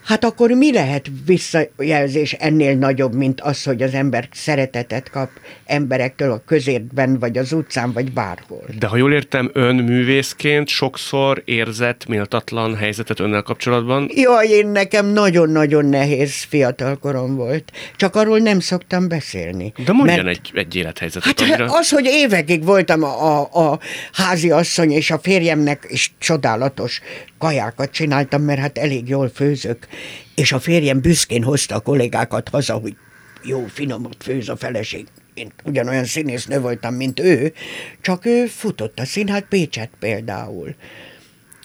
[0.09, 5.31] Hát akkor mi lehet visszajelzés ennél nagyobb, mint az, hogy az ember szeretetet kap
[5.67, 8.65] emberektől a közértben, vagy az utcán, vagy bárhol?
[8.79, 14.11] De ha jól értem, ön művészként sokszor érzett méltatlan helyzetet önnel kapcsolatban.
[14.15, 17.73] Jaj, én nekem nagyon-nagyon nehéz fiatalkorom volt.
[17.97, 19.73] Csak arról nem szoktam beszélni.
[19.85, 21.65] De mondjon Mert- egy, egy élethelyzetet, Hát amire...
[21.79, 23.79] az, hogy évekig voltam a, a, a
[24.13, 27.01] házi asszony, és a férjemnek is csodálatos
[27.39, 29.87] kajákat csináltam, mert hát elég jól főzök,
[30.35, 32.97] és a férjem büszkén hozta a kollégákat haza, hogy
[33.43, 35.07] jó, finomot főz a feleség.
[35.35, 37.53] Én ugyanolyan színésznő voltam, mint ő,
[38.01, 40.75] csak ő futott a színhát Pécset például.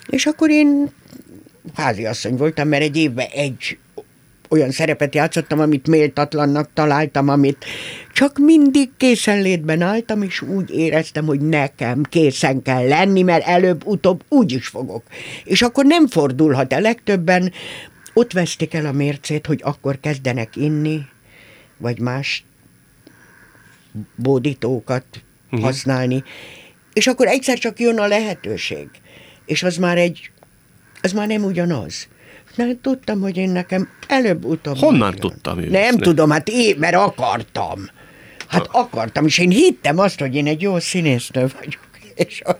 [0.07, 0.89] És akkor én
[1.73, 3.77] háziasszony voltam, mert egy évben egy
[4.53, 7.65] olyan szerepet játszottam, amit méltatlannak találtam, amit
[8.13, 14.51] csak mindig készenlétben álltam, és úgy éreztem, hogy nekem készen kell lenni, mert előbb-utóbb úgy
[14.51, 15.03] is fogok.
[15.43, 17.51] És akkor nem fordulhat el legtöbben,
[18.13, 21.05] ott vesztik el a mércét, hogy akkor kezdenek inni,
[21.77, 22.43] vagy más
[24.15, 25.05] bódítókat
[25.45, 25.61] uh-huh.
[25.61, 26.23] használni,
[26.93, 28.87] és akkor egyszer csak jön a lehetőség,
[29.45, 30.31] és az már egy,
[31.01, 32.07] az már nem ugyanaz.
[32.55, 34.77] Nem tudtam, hogy én nekem előbb-utóbb...
[34.77, 35.21] Honnan majd jön.
[35.21, 35.79] tudta művésznő?
[35.79, 37.89] Nem tudom, hát én, mert akartam.
[38.47, 41.92] Hát akartam, és én hittem azt, hogy én egy jó színésznő vagyok.
[42.15, 42.55] És, az,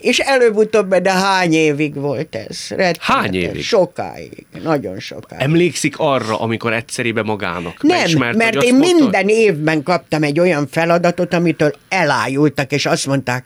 [0.00, 2.58] és előbb-utóbb, de hány évig volt ez?
[2.68, 3.06] Rettenetes.
[3.06, 3.62] Hány évig?
[3.62, 5.42] Sokáig, nagyon sokáig.
[5.42, 10.40] Emlékszik arra, amikor egyszerébe magának Nem, beismerte, mert én azt mondta, minden évben kaptam egy
[10.40, 13.44] olyan feladatot, amitől elájultak, és azt mondták,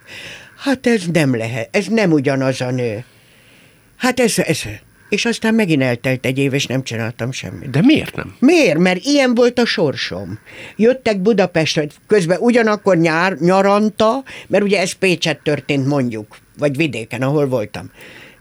[0.57, 3.05] hát ez nem lehet, ez nem ugyanaz a nő.
[3.97, 4.61] Hát ez, ez.
[5.09, 7.69] És aztán megint eltelt egy év, és nem csináltam semmit.
[7.69, 8.35] De miért nem?
[8.39, 8.77] Miért?
[8.77, 10.39] Mert ilyen volt a sorsom.
[10.75, 17.47] Jöttek Budapestre, közben ugyanakkor nyár, nyaranta, mert ugye ez Pécset történt mondjuk, vagy vidéken, ahol
[17.47, 17.91] voltam.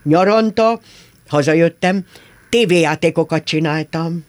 [0.02, 0.80] Nyaranta,
[1.28, 2.04] hazajöttem,
[2.48, 4.24] tévéjátékokat csináltam,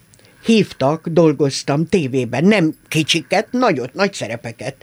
[0.45, 4.75] hívtak, dolgoztam tévében, nem kicsiket, nagyot, nagy szerepeket.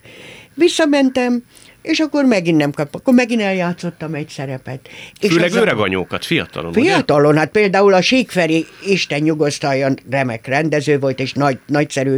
[0.54, 1.42] Visszamentem,
[1.84, 4.88] és akkor megint nem kaptam, akkor megint eljátszottam egy szerepet.
[5.20, 6.80] És Főleg azzal- öreg anyókat, fiatalon, ugye?
[6.80, 12.16] Fiatalon, hát például a Síkferi Isten nyugosztaljon remek rendező volt, és nagy, nagyszerű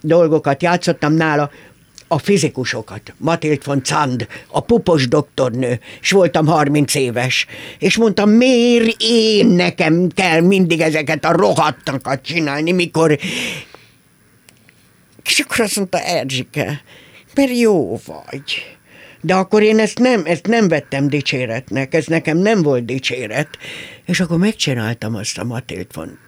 [0.00, 1.50] dolgokat játszottam nála,
[2.08, 7.46] a fizikusokat, Matild von Zand, a pupos doktornő, és voltam 30 éves,
[7.78, 13.18] és mondtam, miért én nekem kell mindig ezeket a rohadtakat csinálni, mikor...
[15.24, 16.82] És akkor azt mondta, Erzsike,
[17.34, 18.77] mert jó vagy.
[19.20, 23.48] De akkor én ezt nem, ezt nem vettem dicséretnek, ez nekem nem volt dicséret.
[24.04, 26.18] És akkor megcsináltam azt a Matild von,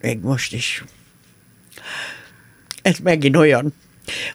[0.00, 0.84] még most is.
[2.82, 3.74] Ez megint olyan,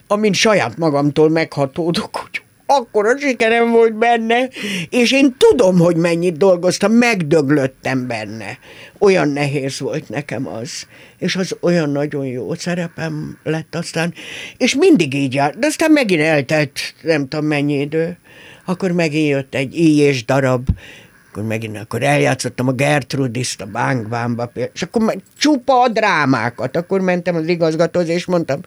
[0.06, 4.48] amin saját magamtól meghatódok, hogy akkora sikerem volt benne,
[4.90, 8.58] és én tudom, hogy mennyit dolgoztam, megdöglöttem benne.
[8.98, 10.86] Olyan nehéz volt nekem az,
[11.18, 14.14] és az olyan nagyon jó szerepem lett aztán,
[14.56, 18.18] és mindig így jár, de aztán megint eltelt nem tudom mennyi idő,
[18.64, 20.68] akkor megint jött egy íjés darab,
[21.30, 27.36] akkor megint akkor eljátszottam a Gertrudiszt a bánkbámba, és akkor csupa a drámákat, akkor mentem
[27.36, 28.60] az igazgatóhoz, és mondtam,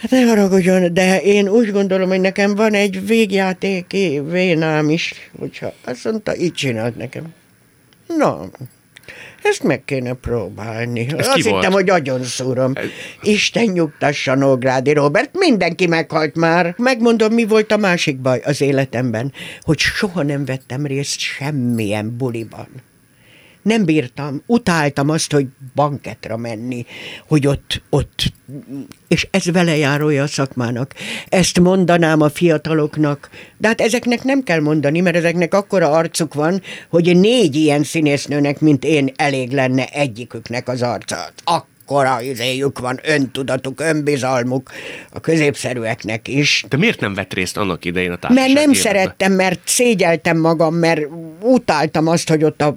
[0.00, 5.72] Hát ne haragudjon, de én úgy gondolom, hogy nekem van egy végjátéki vénám is, hogyha
[5.84, 7.24] azt mondta, így csinált nekem.
[8.06, 8.50] Na,
[9.42, 11.06] ezt meg kéne próbálni.
[11.16, 11.72] Ez azt hittem, volt?
[11.72, 12.72] hogy agyon szúrom.
[13.22, 16.74] Isten nyugtassa Nógrádi Robert, mindenki meghalt már.
[16.78, 22.68] Megmondom, mi volt a másik baj az életemben, hogy soha nem vettem részt semmilyen buliban.
[23.62, 26.86] Nem bírtam, utáltam azt, hogy banketra menni,
[27.28, 28.32] hogy ott, ott,
[29.08, 30.94] és ez vele járója a szakmának.
[31.28, 36.62] Ezt mondanám a fiataloknak, de hát ezeknek nem kell mondani, mert ezeknek akkora arcuk van,
[36.88, 41.16] hogy négy ilyen színésznőnek, mint én, elég lenne egyiküknek az arca.
[41.44, 44.70] Akkora izéjük van, öntudatuk, önbizalmuk,
[45.12, 46.64] a középszerűeknek is.
[46.68, 48.92] De miért nem vett részt annak idején a társaság Mert nem életben?
[48.92, 51.00] szerettem, mert szégyeltem magam, mert
[51.40, 52.76] utáltam azt, hogy ott a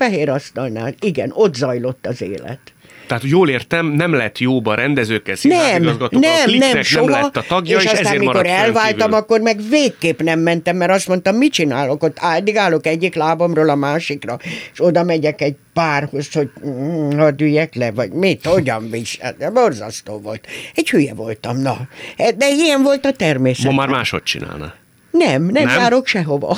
[0.00, 2.60] fehér asztalnál, igen, ott zajlott az élet.
[3.06, 7.10] Tehát jól értem, nem lett jóba rendezőkkel, Nem, színházigazgatókkal, nem, Kliknek nem, soha.
[7.10, 9.14] lett a tagja, és, és aztán, ezért mikor elváltam, kívül.
[9.14, 12.16] akkor meg végképp nem mentem, mert azt mondtam, mit csinálok ott?
[12.20, 14.38] Addig állok egyik lábamról a másikra,
[14.72, 19.34] és oda megyek egy párhoz, hogy mm, hadd üljek le, vagy mit, hogyan visel.
[19.38, 20.46] De borzasztó volt.
[20.74, 21.88] Egy hülye voltam, na.
[22.16, 23.64] De ilyen volt a természet.
[23.64, 24.74] Ma már máshogy csinálna.
[25.10, 25.78] Nem, nem, Nem?
[25.78, 26.56] járok sehova.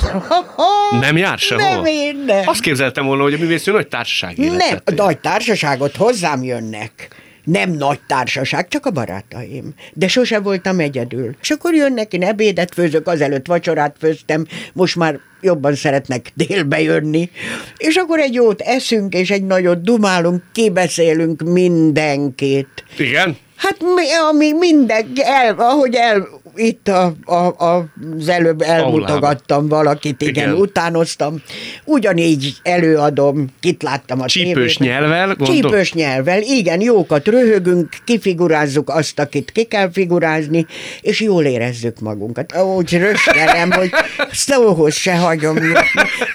[1.01, 1.69] Nem jár sehova?
[1.69, 2.41] Nem, én nem.
[2.45, 4.95] Azt képzeltem volna, hogy a művésző nagy társaság Nem, életet él.
[4.95, 7.07] nagy társaságot hozzám jönnek.
[7.43, 9.73] Nem nagy társaság, csak a barátaim.
[9.93, 11.35] De sose voltam egyedül.
[11.41, 17.29] És akkor jönnek, én ebédet főzök, azelőtt vacsorát főztem, most már jobban szeretnek délbe jönni.
[17.77, 22.83] És akkor egy jót eszünk, és egy nagyot dumálunk, kibeszélünk mindenkit.
[22.97, 23.37] Igen?
[23.55, 27.33] Hát mi, ami minden, el, ahogy el, itt a, a,
[27.65, 27.85] a,
[28.19, 30.59] az előbb elmutogattam valakit, igen, Igen.
[30.61, 31.41] utánoztam.
[31.85, 34.99] Ugyanígy előadom, kit láttam a Csípős tévében.
[35.01, 40.65] nyelvvel, gondol- Csípős nyelvvel, igen, jókat röhögünk, kifigurázzuk azt, akit ki kell figurázni,
[41.01, 42.55] és jól érezzük magunkat.
[42.57, 43.89] Úgy röstelem, hogy
[44.31, 45.57] szóhoz se hagyom.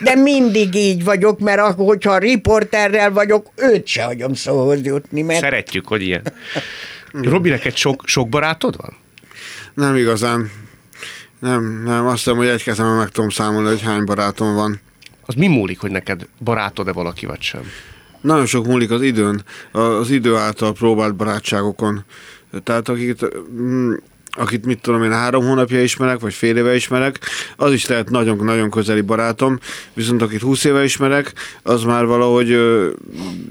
[0.00, 5.40] De mindig így vagyok, mert akkor, hogyha riporterrel vagyok, őt se hagyom szóhoz jutni, mert
[5.40, 6.22] Szeretjük, hogy ilyen.
[7.12, 8.96] Robi, neked sok, sok barátod van?
[9.78, 10.50] Nem igazán.
[11.40, 12.06] Nem, nem.
[12.06, 14.80] Azt hiszem, hogy egy kezemben meg tudom számolni, hogy hány barátom van.
[15.26, 17.60] Az mi múlik, hogy neked barátod-e valaki, vagy sem?
[18.20, 22.04] Nagyon sok múlik az időn, az idő által próbált barátságokon.
[22.62, 23.26] Tehát akit,
[23.60, 23.92] mm,
[24.30, 27.18] akit mit tudom én, három hónapja ismerek, vagy fél éve ismerek,
[27.56, 29.58] az is lehet nagyon-nagyon közeli barátom,
[29.94, 32.90] viszont akit húsz éve ismerek, az már valahogy ö,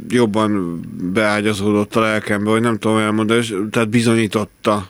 [0.09, 0.79] jobban
[1.13, 4.87] beágyazódott a lelkembe, vagy nem tudom elmondani, és- tehát bizonyította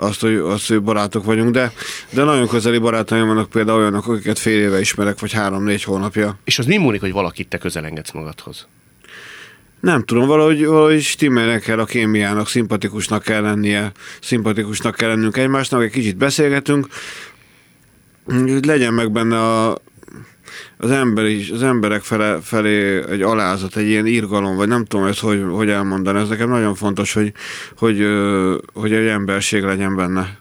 [0.00, 1.72] azt, hogy, azt, hogy barátok vagyunk, de,
[2.10, 6.38] de nagyon közeli barátaim vannak például olyanok, akiket fél éve ismerek, vagy három-négy hónapja.
[6.44, 8.66] És az mi múlik, hogy valakit te közelengedsz magadhoz?
[9.80, 15.82] Nem tudom, valahogy, valahogy stimmelnek kell a kémiának, szimpatikusnak kell lennie, szimpatikusnak kell lennünk egymásnak,
[15.82, 16.86] egy kicsit beszélgetünk,
[18.62, 19.78] legyen meg benne a,
[20.78, 25.06] az, ember is, az emberek fele, felé egy alázat, egy ilyen írgalom, vagy nem tudom
[25.06, 26.18] ezt hogy, hogy elmondani.
[26.18, 27.32] Ez nekem nagyon fontos, hogy,
[27.76, 30.36] hogy, ö, hogy egy emberség legyen benne.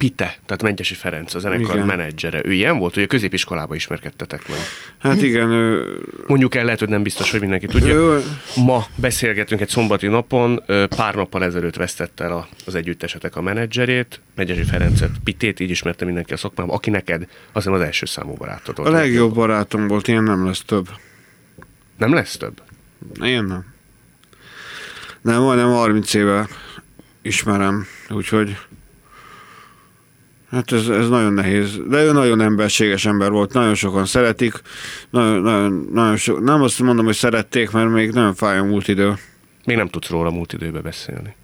[0.00, 1.86] Pite, tehát Mentyesi Ferenc, a zenekar Igen.
[1.86, 2.40] menedzsere.
[2.44, 4.58] Ő ilyen volt, hogy a középiskolába ismerkedtetek meg.
[4.98, 7.94] Hát igen, ő, Mondjuk el, lehet, hogy nem biztos, hogy mindenki tudja.
[7.94, 8.22] ő,
[8.56, 10.62] Ma beszélgetünk egy szombati napon,
[10.96, 16.32] pár nappal ezelőtt vesztette el az együttesetek a menedzserét, Megyesi Ferencet, Pitét, így ismerte mindenki
[16.32, 18.88] a szakmában, aki neked azt hiszem az első számú barátod volt.
[18.88, 20.88] a legjobb barátom volt, ilyen nem lesz több.
[21.98, 22.62] Nem lesz több?
[23.22, 23.64] Én nem.
[25.20, 26.48] Nem, majdnem 30 éve
[27.22, 28.56] ismerem, úgyhogy
[30.50, 31.78] hát ez, ez nagyon nehéz.
[31.88, 34.54] De ő nagyon emberséges ember volt, nagyon sokan szeretik,
[35.10, 38.88] nagyon, nagyon, nagyon so, nem azt mondom, hogy szerették, mert még nagyon fáj a múlt
[38.88, 39.14] idő,
[39.64, 41.34] Még nem tudsz róla múlt időbe beszélni.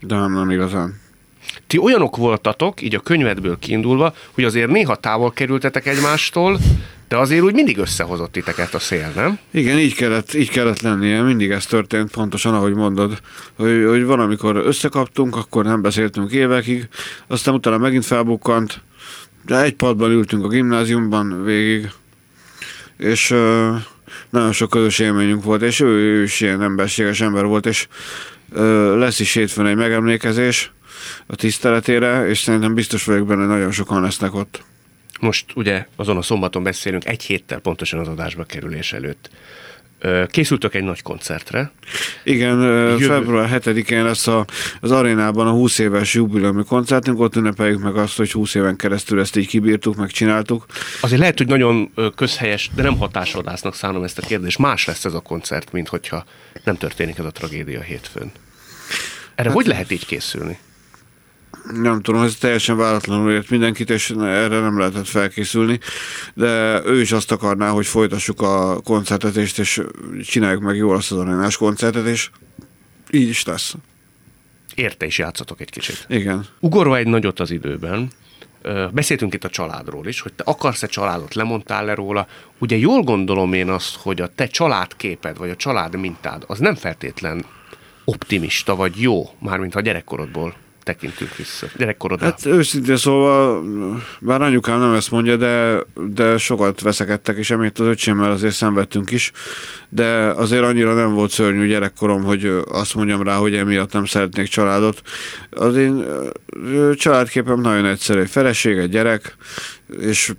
[0.00, 1.00] de nem, nem igazán.
[1.66, 6.58] Ti olyanok voltatok, így a könyvedből kiindulva, hogy azért néha távol kerültetek egymástól,
[7.10, 9.38] de azért úgy mindig összehozott titeket a szél, nem?
[9.50, 13.20] Igen, így kellett, így kellett lennie, mindig ez történt, pontosan ahogy mondod,
[13.56, 16.88] hogy, hogy van, amikor összekaptunk, akkor nem beszéltünk évekig,
[17.26, 18.80] aztán utána megint felbukkant,
[19.46, 21.90] de egy padban ültünk a gimnáziumban végig,
[22.96, 23.74] és ö,
[24.30, 27.88] nagyon sok közös élményünk volt, és ő, ő is ilyen emberséges ember volt, és
[28.52, 30.72] ö, lesz is hétfőn egy megemlékezés
[31.26, 34.62] a tiszteletére, és szerintem biztos vagyok benne, nagyon sokan lesznek ott.
[35.20, 39.30] Most ugye azon a szombaton beszélünk egy héttel pontosan az adásba kerülés előtt.
[40.26, 41.70] Készültök egy nagy koncertre.
[42.24, 44.46] Igen, Jövő- február 7-én lesz a,
[44.80, 49.20] az arénában a 20 éves jubileumi koncertünk, ott ünnepeljük meg azt, hogy 20 éven keresztül
[49.20, 50.66] ezt így kibírtuk, meg csináltuk.
[51.00, 54.58] Azért lehet, hogy nagyon közhelyes, de nem hatásvadásznak szánom ezt a kérdést.
[54.58, 56.24] Más lesz ez a koncert, mint hogyha
[56.64, 58.32] nem történik ez a tragédia hétfőn.
[59.34, 60.58] Erre hát, hogy lehet így készülni?
[61.72, 65.78] Nem tudom, ez teljesen váratlanul ért mindenkit, és erre nem lehetett felkészülni,
[66.34, 69.82] de ő is azt akarná, hogy folytassuk a koncertetést, és
[70.24, 72.30] csináljuk meg jól azt az arénás koncertet, és
[73.10, 73.74] így is lesz.
[74.74, 76.06] Érte is játszatok egy kicsit.
[76.08, 76.46] Igen.
[76.60, 78.10] Ugorva egy nagyot az időben,
[78.92, 82.26] beszéltünk itt a családról is, hogy te akarsz-e családot, lemondtál le róla.
[82.58, 86.74] Ugye jól gondolom én azt, hogy a te családképed, vagy a család mintád, az nem
[86.74, 87.44] feltétlen
[88.04, 90.54] optimista, vagy jó, mármint ha gyerekkorodból
[90.92, 91.66] tekintünk vissza.
[91.76, 92.24] Gyerekkorodra.
[92.24, 93.64] Hát őszintén szóval,
[94.20, 99.10] bár anyukám nem ezt mondja, de, de sokat veszekedtek, és emiatt az öcsémmel azért szenvedtünk
[99.10, 99.32] is,
[99.88, 104.48] de azért annyira nem volt szörnyű gyerekkorom, hogy azt mondjam rá, hogy emiatt nem szeretnék
[104.48, 105.02] családot.
[105.50, 106.04] Az én
[106.94, 109.36] családképem nagyon egyszerű, egy feleség, egy gyerek,
[110.00, 110.32] és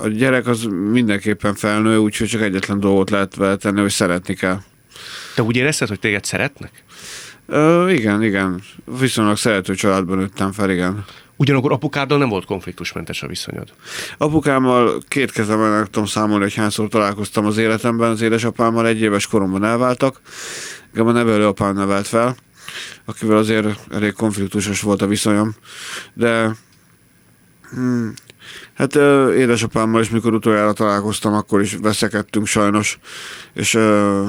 [0.00, 4.58] a gyerek az mindenképpen felnő, úgyhogy csak egyetlen dolgot lehet vele tenni, hogy szeretni kell.
[5.34, 6.84] Te úgy érezted, hogy téged szeretnek?
[7.50, 8.62] Ö, igen, igen.
[8.98, 11.04] Viszonylag szerető családban nőttem fel, igen.
[11.36, 13.72] Ugyanakkor apukáddal nem volt konfliktusmentes a viszonyod.
[14.18, 18.10] Apukámmal két kezemben meg tudom számolni, hogy hányszor találkoztam az életemben.
[18.10, 20.20] Az édesapámmal egy éves koromban elváltak.
[20.86, 22.36] Engem a nevelőapám nevelt fel,
[23.04, 25.54] akivel azért elég konfliktusos volt a viszonyom.
[26.14, 26.56] De
[27.70, 28.14] hmm,
[28.74, 32.98] Hát ö, édesapámmal is, mikor utoljára találkoztam, akkor is veszekedtünk sajnos,
[33.54, 34.24] és ö,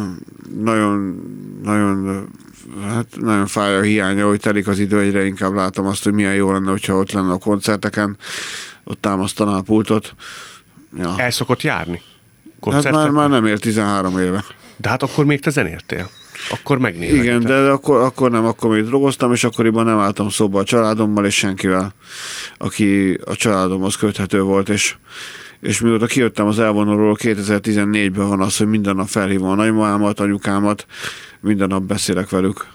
[0.60, 1.22] nagyon,
[1.64, 2.28] nagyon,
[2.88, 6.34] hát nagyon fáj a hiánya, hogy telik az idő, egyre inkább látom azt, hogy milyen
[6.34, 8.18] jó lenne, hogyha ott lenne a koncerteken,
[8.84, 10.16] ott támasztaná a pultot.
[10.98, 11.14] Ja.
[11.18, 12.02] El szokott járni?
[12.72, 14.44] Hát már, már nem ér 13 éve.
[14.78, 16.10] De hát akkor még te zenéltél.
[16.50, 17.16] Akkor megnézed.
[17.16, 21.26] Igen, de akkor, akkor nem, akkor még drogoztam, és akkoriban nem álltam szóba a családommal,
[21.26, 21.94] és senkivel,
[22.58, 24.96] aki a családomhoz köthető volt, és,
[25.60, 30.86] és mióta kijöttem az elvonulról, 2014-ben van az, hogy minden nap felhívom a nagymamámat, anyukámat,
[31.42, 32.68] minden nap beszélek velük.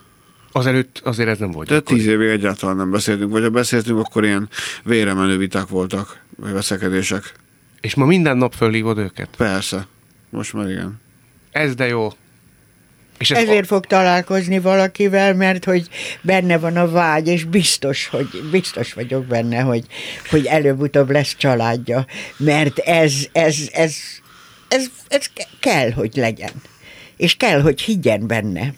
[0.52, 1.68] Azelőtt azért ez nem volt.
[1.68, 4.48] De tíz évig egyáltalán nem beszéltünk, vagy ha beszéltünk, akkor ilyen
[4.84, 7.32] véremenő viták voltak, vagy veszekedések.
[7.80, 9.28] És ma minden nap fölhívod őket?
[9.36, 9.86] Persze,
[10.30, 11.00] most már igen.
[11.50, 12.08] Ez de jó.
[13.18, 15.88] És ez Ezért fog találkozni valakivel, mert hogy
[16.22, 19.84] benne van a vágy, és biztos, hogy biztos vagyok benne, hogy,
[20.30, 22.06] hogy előbb-utóbb lesz családja,
[22.36, 23.96] mert ez, ez, ez,
[24.68, 26.52] ez, ez ke- kell, hogy legyen.
[27.16, 28.74] És kell, hogy higgyen benne.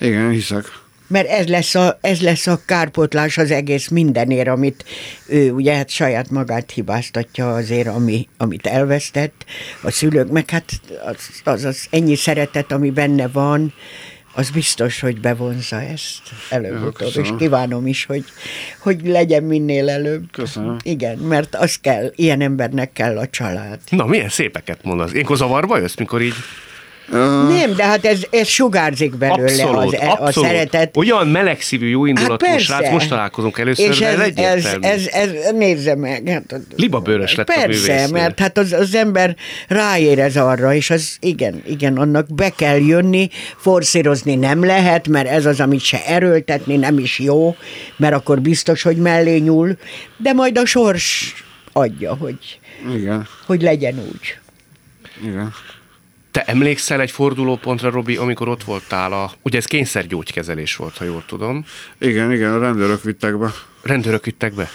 [0.00, 0.64] Igen, hiszek.
[1.08, 4.84] Mert ez lesz, a, ez lesz a kárpótlás az egész mindenért, amit
[5.26, 9.44] ő ugye hát saját magát hibáztatja azért, ami, amit elvesztett,
[9.80, 13.72] a szülők, meg hát az, az, az ennyi szeretet, ami benne van,
[14.36, 18.24] az biztos, hogy bevonza ezt előbb-utóbb, és kívánom is, hogy,
[18.78, 20.24] hogy legyen minél előbb.
[20.32, 20.76] Köszönöm.
[20.82, 23.78] Igen, mert az kell, ilyen embernek kell a család.
[23.90, 25.12] Na, milyen szépeket mondasz.
[25.12, 26.34] Ilyenkor zavarba jössz, mikor így...
[27.48, 30.48] Nem, de hát ez, ez sugárzik belőle Abszolút, az, a abszolút.
[30.50, 30.96] szeretet.
[30.96, 32.92] Olyan melegszívű, jó indulatú Hát srác, persze.
[32.92, 36.28] most találkozunk először, És ez, ez, ez, ez, ez, nézze meg.
[36.28, 39.36] Hát, Libabőrös lett a Persze, mert hát az, az ember
[39.68, 45.46] ráérez arra, és az igen, igen, annak be kell jönni, forszírozni nem lehet, mert ez
[45.46, 47.56] az, amit se erőltetni nem is jó,
[47.96, 49.76] mert akkor biztos, hogy mellé nyúl,
[50.16, 51.34] de majd a sors
[51.72, 52.58] adja, hogy,
[52.94, 54.38] igen, hogy legyen úgy.
[55.24, 55.52] igen.
[56.36, 59.32] Te emlékszel egy fordulópontra, Robi, amikor ott voltál a...
[59.42, 61.64] Ugye ez kényszergyógykezelés volt, ha jól tudom.
[61.98, 63.52] Igen, igen, a rendőrök vittek be.
[63.82, 64.68] Rendőrök vittek be.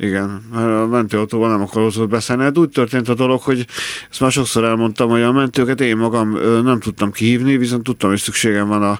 [0.00, 2.42] Igen, mert a mentőautóval nem akarod beszállni.
[2.42, 3.66] Hát úgy történt a dolog, hogy
[4.10, 8.18] ezt már sokszor elmondtam, hogy a mentőket én magam nem tudtam kihívni, viszont tudtam, hogy
[8.18, 8.98] szükségem van a,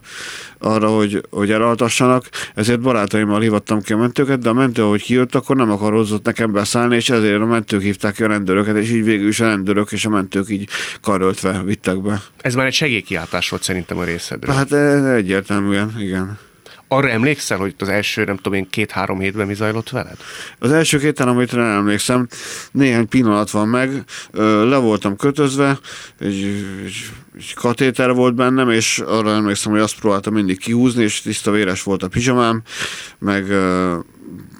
[0.59, 5.35] arra, hogy, hogy elaltassanak, ezért barátaimmal hívattam ki a mentőket, de a mentő, ahogy kijött,
[5.35, 9.05] akkor nem akarozott nekem beszállni, és ezért a mentők hívták ki a rendőröket, és így
[9.05, 10.69] végül is a rendőrök és a mentők így
[11.01, 12.23] karöltve vittek be.
[12.37, 14.55] Ez már egy segélykiáltás volt szerintem a részedről.
[14.55, 16.39] Hát ez egyértelműen, igen.
[16.93, 20.16] Arra emlékszel, hogy az első, nem tudom én, két-három hétben mi zajlott veled?
[20.59, 22.26] Az első két három hétre nem emlékszem,
[22.72, 25.78] néhány pillanat van meg, le voltam kötözve,
[26.18, 26.43] egy,
[26.84, 31.51] egy, egy katéter volt bennem, és arra emlékszem, hogy azt próbáltam mindig kihúzni, és tiszta
[31.51, 32.62] véres volt a pizsamám,
[33.18, 33.51] meg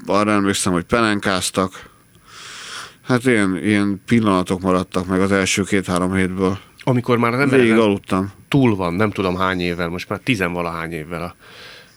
[0.07, 1.89] arra emlékszem, hogy pelenkáztak.
[3.03, 6.59] Hát ilyen, ilyen pillanatok maradtak meg az első két-három hétből.
[6.83, 8.33] Amikor már ember Végig nem- aludtam.
[8.49, 11.35] túl van, nem tudom hány évvel, most már tizenvalahány évvel a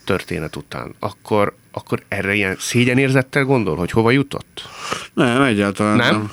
[0.03, 4.61] történet után, akkor, akkor erre ilyen szégyenérzettel gondol, hogy hova jutott?
[5.13, 6.11] Nem, egyáltalán Nem?
[6.11, 6.31] nem.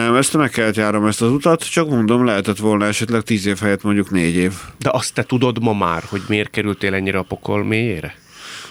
[0.00, 0.14] nem.
[0.14, 3.82] Ezt meg kellett járom ezt az utat, csak mondom, lehetett volna esetleg tíz év helyett
[3.82, 4.52] mondjuk négy év.
[4.78, 8.14] De azt te tudod ma már, hogy miért kerültél ennyire a pokol mélyére?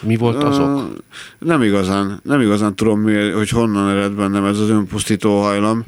[0.02, 0.90] Mi volt az ok?
[1.38, 5.84] Nem igazán, nem igazán tudom, mi, hogy honnan ered bennem ez az önpusztító hajlam,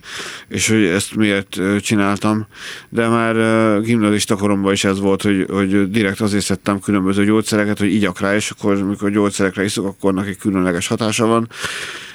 [0.48, 2.46] és hogy ezt miért csináltam,
[2.88, 7.78] de már ö, gimnazista koromban is ez volt, hogy, hogy direkt azért szedtem különböző gyógyszereket,
[7.78, 11.48] hogy igyak rá, és akkor, amikor gyógyszerekre iszok, akkor neki különleges hatása van,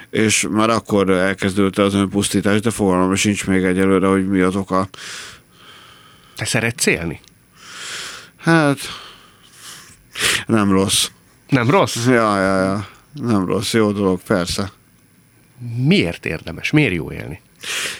[0.09, 4.87] és már akkor elkezdődött az önpusztítás, de fogalmam sincs még egyelőre, hogy mi az oka.
[6.35, 7.19] Te szeretsz élni?
[8.37, 8.77] Hát,
[10.45, 11.07] nem rossz.
[11.49, 12.05] Nem rossz?
[12.05, 12.87] Ja, ja, ja.
[13.13, 14.71] Nem rossz, jó dolog, persze.
[15.85, 16.71] Miért érdemes?
[16.71, 17.41] Miért jó élni?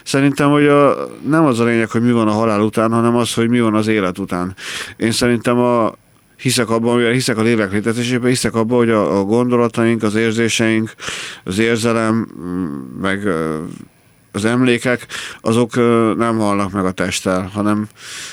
[0.04, 3.34] Szerintem, hogy a, nem az a lényeg, hogy mi van a halál után, hanem az,
[3.34, 4.56] hogy mi van az élet után.
[4.98, 5.94] Én szerintem a,
[6.42, 10.94] hiszek abban, mivel hiszek a lélek létezésében, hiszek abban, hogy a, a gondolataink, az érzéseink,
[11.44, 12.28] az érzelem,
[13.02, 13.28] meg
[14.32, 15.06] az emlékek,
[15.42, 15.76] azok
[16.18, 17.88] nem halnak meg a testtel, hanem,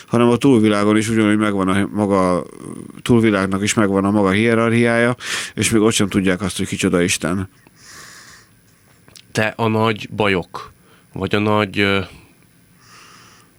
[0.07, 2.45] hanem a túlvilágon is ugyanúgy megvan a maga,
[3.03, 5.17] túlvilágnak is megvan a maga hierarchiája,
[5.55, 7.49] és még ott sem tudják azt, hogy kicsoda Isten.
[9.33, 10.73] Te a nagy bajok,
[11.13, 12.05] vagy a nagy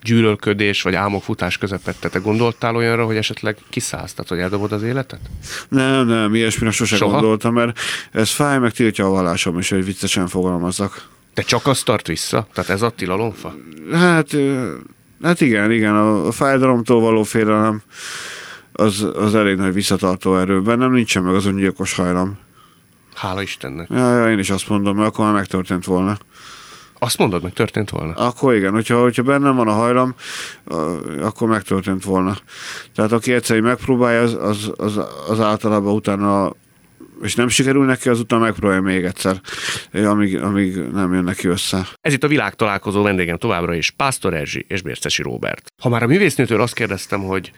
[0.03, 2.09] gyűlölködés vagy álmokfutás közepette.
[2.09, 5.19] Te gondoltál olyanra, hogy esetleg kiszállsz, tehát hogy eldobod az életet?
[5.69, 7.11] Nem, nem, ilyesmire sose Soha?
[7.11, 7.79] gondoltam, mert
[8.11, 11.07] ez fáj, meg tiltja a vallásom is, hogy viccesen fogalmazzak.
[11.37, 12.47] Te csak azt tart vissza?
[12.53, 13.53] Tehát ez a tilalomfa?
[13.91, 14.29] Hát,
[15.23, 17.81] hát igen, igen, a, a fájdalomtól való félelem
[18.71, 20.61] az, az elég nagy visszatartó erő.
[20.61, 22.37] Bennem nincsen meg az öngyilkos hajlam.
[23.15, 23.87] Hála Istennek.
[23.89, 26.17] Ja, ja, én is azt mondom, mert akkor már megtörtént volna.
[26.99, 28.13] Azt mondod, meg történt volna?
[28.13, 30.15] Akkor igen, hogyha, hogyha bennem van a hajlam,
[31.21, 32.37] akkor megtörtént volna.
[32.95, 36.51] Tehát aki egyszer megpróbálja, az, az, az, az általában utána
[37.21, 39.41] és nem sikerül neki, azután megpróbálja még egyszer,
[39.93, 41.87] amíg, amíg nem jön neki össze.
[42.01, 45.71] Ez itt a világ találkozó vendégem továbbra is, Pásztor Erzsi és Bércesi Róbert.
[45.81, 47.51] Ha már a művésznőtől azt kérdeztem, hogy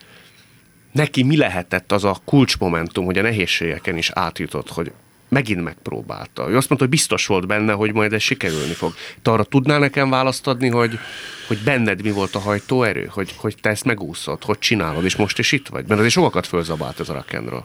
[0.91, 4.91] neki mi lehetett az a kulcsmomentum, hogy a nehézségeken is átjutott, hogy
[5.29, 6.49] megint megpróbálta.
[6.49, 8.93] Ő azt mondta, hogy biztos volt benne, hogy majd ez sikerülni fog.
[9.21, 10.99] Te arra tudnál nekem választ adni, hogy,
[11.47, 15.39] hogy benned mi volt a hajtóerő, hogy, hogy te ezt megúszod, hogy csinálod, és most
[15.39, 15.87] is itt vagy?
[15.87, 17.63] Mert azért sokakat fölzabált ez a rock'n'roll.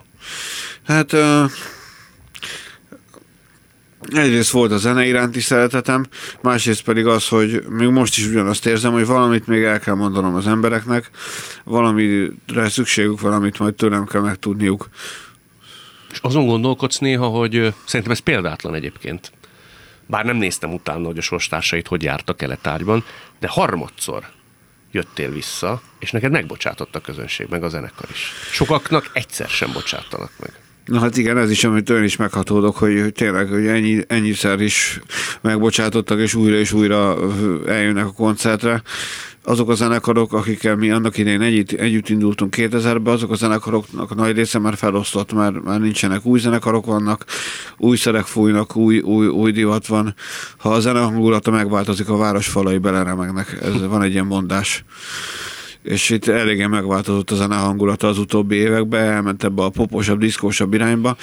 [0.86, 1.44] Hát ö,
[4.12, 6.06] egyrészt volt a zene iránti szeretetem,
[6.40, 10.34] másrészt pedig az, hogy még most is ugyanazt érzem, hogy valamit még el kell mondanom
[10.34, 11.10] az embereknek,
[11.64, 14.88] valamire szükségük van, amit majd tőlem kell megtudniuk.
[16.10, 19.32] És azon gondolkodsz néha, hogy szerintem ez példátlan egyébként.
[20.06, 23.04] Bár nem néztem utána, hogy a sorstársait hogy jártak el a tárgyban,
[23.40, 24.24] de harmadszor
[24.92, 28.32] jöttél vissza, és neked megbocsátott a közönség, meg a zenekar is.
[28.50, 30.63] Sokaknak egyszer sem bocsátanak meg.
[30.84, 35.00] Na hát igen, ez is, amit ön is meghatódok, hogy, tényleg hogy ennyi, ennyiszer is
[35.40, 37.16] megbocsátottak, és újra és újra
[37.66, 38.82] eljönnek a koncertre.
[39.46, 44.14] Azok a zenekarok, akikkel mi annak idején együtt, együtt indultunk 2000-ben, azok a zenekaroknak a
[44.14, 47.24] nagy része már felosztott, már, már nincsenek új zenekarok vannak,
[47.76, 50.14] új szerek fújnak, új, új, új divat van.
[50.56, 53.58] Ha a zene hangulata megváltozik, a város falai beleremegnek.
[53.62, 54.84] Ez van egy ilyen mondás
[55.84, 60.74] és itt eléggé megváltozott a zene hangulata az utóbbi években, elment ebbe a poposabb, diszkósabb
[60.74, 61.16] irányba,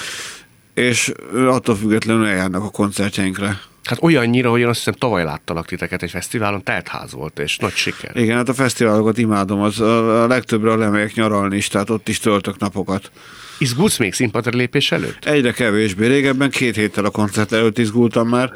[0.73, 3.59] és attól függetlenül eljárnak a koncertjeinkre.
[3.83, 7.73] Hát olyannyira, hogy én azt hiszem tavaly láttalak titeket egy fesztiválon, teltház volt, és nagy
[7.73, 8.15] siker.
[8.15, 12.57] Igen, hát a fesztiválokat imádom, az a, legtöbbre lemegyek nyaralni is, tehát ott is töltök
[12.57, 13.11] napokat.
[13.57, 15.25] Izgulsz még színpadra lépés előtt?
[15.25, 16.07] Egyre kevésbé.
[16.07, 18.53] Régebben két héttel a koncert előtt izgultam már,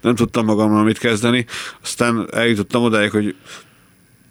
[0.00, 1.46] nem tudtam magammal mit kezdeni,
[1.82, 3.34] aztán eljutottam odáig, hogy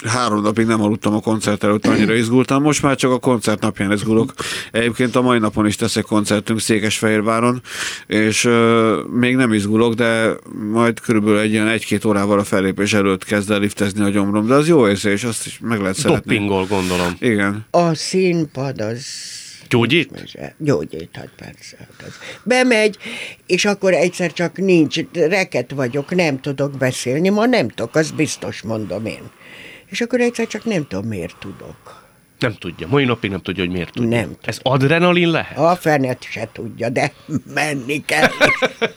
[0.06, 2.62] három napig nem aludtam a koncert előtt, annyira izgultam.
[2.62, 4.34] Most már csak a koncert napján izgulok.
[4.72, 7.62] Egyébként a mai napon is teszek koncertünk Székesfehérváron,
[8.08, 10.32] és euh, még nem izgulok, de
[10.72, 14.48] majd körülbelül egy ilyen egy-két órával a fellépés előtt kezd el liftezni a gyomrom.
[14.48, 16.34] De az jó érzés, azt is meg lehet szeretni.
[16.34, 17.16] Doppingol, gondolom.
[17.20, 17.66] Igen.
[17.72, 19.06] A színpad az
[19.70, 20.38] Gyógyít?
[20.58, 21.78] Gyógyíthat persze.
[21.78, 22.12] hát.
[22.44, 22.98] Bemegy,
[23.46, 28.62] és akkor egyszer csak nincs, reket vagyok, nem tudok beszélni, ma nem tudok, az biztos
[28.62, 29.22] mondom én.
[29.90, 32.06] És akkor egyszer csak nem tudom, miért tudok.
[32.40, 32.88] Nem tudja.
[32.88, 34.10] Mai napig nem tudja, hogy miért tudja.
[34.10, 34.38] Nem tudom.
[34.42, 35.58] Ez adrenalin lehet?
[35.58, 37.14] A fenet se tudja, de
[37.54, 38.30] menni kell.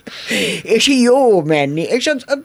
[0.76, 1.82] és jó menni.
[1.82, 2.38] És az, az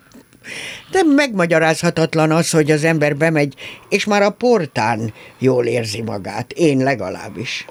[0.92, 3.54] nem megmagyarázhatatlan az, hogy az ember bemegy,
[3.90, 6.52] és már a portán jól érzi magát.
[6.52, 7.66] Én legalábbis.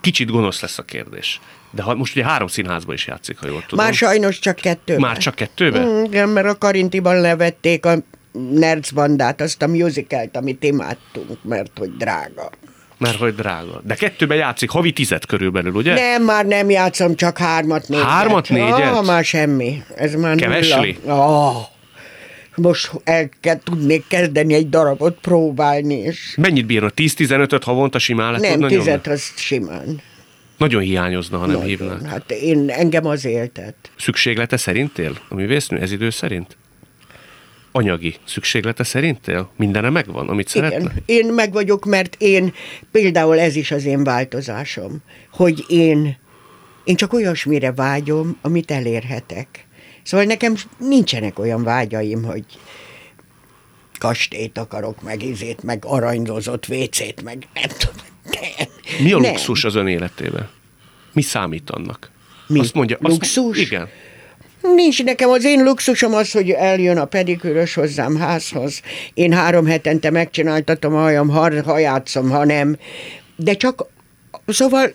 [0.00, 1.40] Kicsit gonosz lesz a kérdés.
[1.70, 3.84] De ha most ugye három színházban is játszik, ha jól tudom.
[3.84, 4.98] Már sajnos csak kettő.
[4.98, 5.86] Már csak kettőben?
[5.88, 7.94] Mm, Igen, mert a Karintiban levették a
[8.32, 12.50] Nerc bandát, azt a musicalt, amit imádtunk, mert hogy drága.
[12.98, 13.80] Mert hogy drága.
[13.84, 15.94] De kettőben játszik, havi tizet körülbelül, ugye?
[15.94, 18.04] Nem, már nem játszom, csak hármat, négyet.
[18.06, 18.94] Hármat, négyet?
[18.94, 19.82] Ah, már semmi.
[19.96, 20.98] Ez már Kevesli?
[21.04, 21.46] nulla.
[21.48, 21.66] Ah,
[22.54, 26.90] most el kell tudnék kezdeni egy darabot próbálni, és Mennyit bírna?
[26.96, 28.84] 10-15-öt havonta simán lett nem, volna nyomni?
[28.84, 30.00] tizet, az simán.
[30.56, 31.68] Nagyon hiányozna, ha nem Nagyon.
[31.68, 32.06] hívnák.
[32.06, 33.74] Hát én, engem az éltet.
[33.98, 36.56] Szükséglete szerintél a művésznő ez idő szerint?
[37.72, 39.50] Anyagi szükséglete szerintél?
[39.56, 40.76] Mindene megvan, amit szeretne?
[40.76, 42.52] Igen, én meg vagyok, mert én,
[42.90, 45.02] például ez is az én változásom,
[45.32, 46.16] hogy én,
[46.84, 49.66] én csak olyasmire vágyom, amit elérhetek.
[50.02, 52.44] Szóval nekem nincsenek olyan vágyaim, hogy
[53.98, 57.96] kastélyt akarok, meg izét, meg aranylozott vécét, meg nem tudom.
[58.24, 58.68] Nem.
[59.02, 59.30] Mi a Nem.
[59.30, 60.48] luxus az ön életében?
[61.12, 62.10] Mi számít annak?
[62.46, 62.58] Mi?
[62.58, 63.58] Azt mondja, Luxus?
[63.58, 63.88] Azt, igen.
[64.60, 68.80] Nincs nekem az én luxusom az, hogy eljön a pedikűrös hozzám házhoz.
[69.14, 72.76] Én három hetente megcsináltatom a hajam, ha, ha játszom, ha nem.
[73.36, 73.86] De csak,
[74.46, 74.92] szóval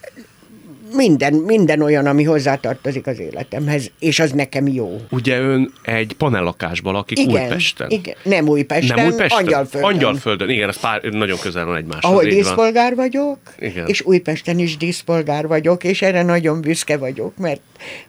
[0.95, 5.01] minden, minden olyan, ami hozzátartozik az életemhez, és az nekem jó.
[5.09, 7.89] Ugye ön egy panellakásban lakik Igen, Újpesten.
[7.89, 8.15] igen.
[8.23, 9.37] Nem Újpesten, Nem Újpesten?
[9.37, 9.89] Angyalföldön.
[9.89, 12.11] Angyalföldön, igen, az pár, nagyon közel van egymáshoz.
[12.11, 12.41] Ahol így van.
[12.41, 13.87] díszpolgár vagyok, Igen.
[13.87, 17.61] és Újpesten is díszpolgár vagyok, és erre nagyon büszke vagyok, mert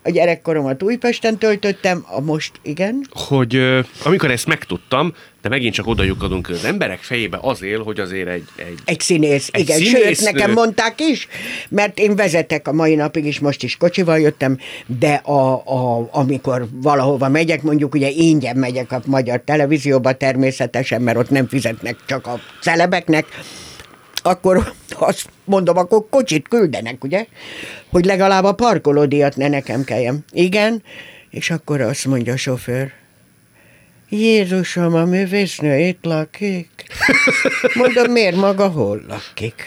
[0.02, 5.14] a gyerekkoromat Újpesten töltöttem, a most igen, hogy amikor ezt megtudtam,
[5.48, 8.44] de megint csak oda hogy az emberek fejébe az él, hogy azért egy...
[8.56, 9.76] Egy, egy színész, egy igen.
[9.76, 10.12] színésznő.
[10.12, 11.28] Sőt, nekem mondták is,
[11.68, 16.66] mert én vezetek a mai napig is, most is kocsival jöttem, de a, a, amikor
[16.72, 22.26] valahova megyek, mondjuk ugye ingyen megyek a magyar televízióba természetesen, mert ott nem fizetnek csak
[22.26, 23.26] a celebeknek,
[24.22, 27.26] akkor azt mondom, akkor kocsit küldenek, ugye?
[27.90, 30.24] Hogy legalább a parkolódíjat ne nekem kelljen.
[30.32, 30.82] Igen,
[31.30, 32.92] és akkor azt mondja a sofőr,
[34.08, 36.70] Jézusom, a művésznő itt lakik.
[37.74, 39.62] Mondom, miért maga hol lakik?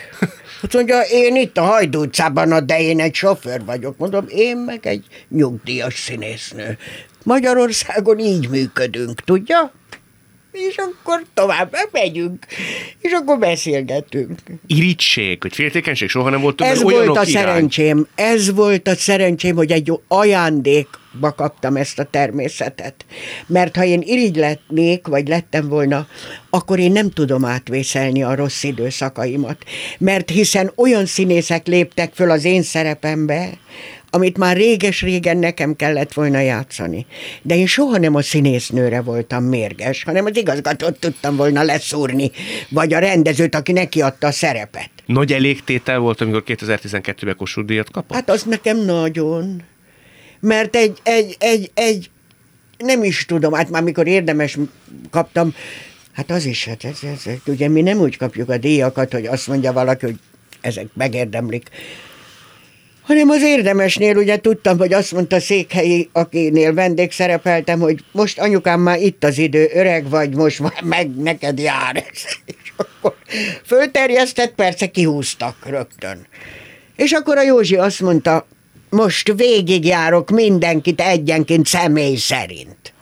[0.61, 3.97] Azt mondja, én itt a Hajdú utcában, de én egy sofőr vagyok.
[3.97, 6.77] Mondom, én meg egy nyugdíjas színésznő.
[7.23, 9.73] Magyarországon így működünk, tudja?
[10.51, 12.45] És akkor tovább megyünk,
[12.99, 14.39] és akkor beszélgetünk.
[14.67, 17.25] Irigység, hogy féltékenység soha nem volt többen Ez volt a irány.
[17.25, 19.91] szerencsém, ez volt a szerencsém, hogy egy
[21.09, 23.05] ajándékba kaptam ezt a természetet.
[23.47, 26.07] Mert ha én irigy letnék, vagy lettem volna,
[26.49, 29.57] akkor én nem tudom átvészelni a rossz időszakaimat.
[29.99, 33.49] Mert hiszen olyan színészek léptek föl az én szerepembe,
[34.11, 37.05] amit már réges-régen nekem kellett volna játszani.
[37.41, 42.31] De én soha nem a színésznőre voltam mérges, hanem az igazgatót tudtam volna leszúrni,
[42.69, 44.89] vagy a rendezőt, aki neki adta a szerepet.
[45.05, 48.15] Nagy elégtétel volt, amikor 2012-ben Kossuth díjat kapott?
[48.15, 49.63] Hát az nekem nagyon.
[50.39, 52.09] Mert egy, egy, egy, egy,
[52.77, 54.57] nem is tudom, hát már mikor érdemes
[55.09, 55.53] kaptam,
[56.13, 59.25] hát az is, hát ez, ez, ez, ugye mi nem úgy kapjuk a díjakat, hogy
[59.25, 60.19] azt mondja valaki, hogy
[60.61, 61.69] ezek megérdemlik,
[63.09, 68.99] hanem az érdemesnél ugye tudtam, hogy azt mondta Székhelyi, akinél vendégszerepeltem, hogy most anyukám már
[68.99, 72.03] itt az idő, öreg vagy, most már meg neked jár.
[72.45, 73.15] És akkor
[73.65, 76.27] fölterjesztett, persze kihúztak rögtön.
[76.95, 78.47] És akkor a Józsi azt mondta,
[78.89, 82.93] most végigjárok mindenkit egyenként személy szerint.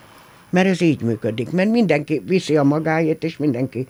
[0.49, 3.87] Mert ez így működik, mert mindenki viszi a magáét, és mindenki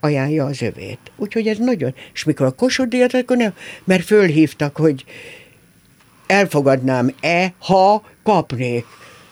[0.00, 0.98] ajánlja az övét.
[1.16, 1.94] Úgyhogy ez nagyon...
[2.12, 3.54] És mikor a Kossuth díjat, akkor nem,
[3.84, 5.04] mert fölhívtak, hogy
[6.26, 8.84] elfogadnám-e, ha kapnék.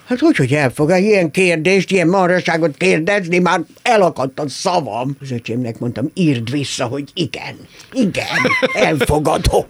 [0.08, 0.98] Hát hogy, hogy elfogad?
[1.02, 5.16] Ilyen kérdést, ilyen marraságot kérdezni, már elakadt a szavam.
[5.20, 7.56] Az öcsémnek mondtam, írd vissza, hogy igen,
[7.92, 8.26] igen,
[8.72, 9.64] elfogadom.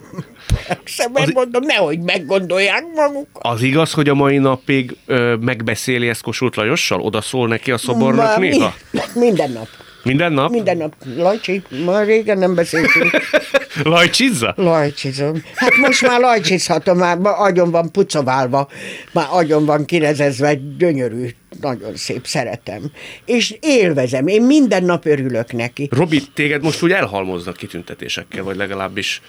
[0.67, 3.27] Persze, mert Az- mondom, nehogy meggondolják maguk.
[3.33, 7.01] Az igaz, hogy a mai napig ö, megbeszéli ezt Kossuth Lajossal?
[7.01, 8.75] Oda szól neki a szobornak Már mi- néha?
[9.15, 9.69] Minden nap.
[10.03, 10.51] Minden nap?
[10.51, 10.95] Minden nap.
[11.17, 13.11] Lajcsi, már régen nem beszéltünk.
[13.83, 14.53] Lajcsizza?
[14.57, 15.43] Lajcsizom.
[15.55, 18.69] Hát most már lajcsizhatom, már agyon van pucoválva,
[19.13, 21.29] már agyon van kirezezve, gyönyörű,
[21.61, 22.83] nagyon szép, szeretem.
[23.25, 25.89] És élvezem, én minden nap örülök neki.
[25.91, 29.21] Robi, téged most úgy elhalmoznak kitüntetésekkel, vagy legalábbis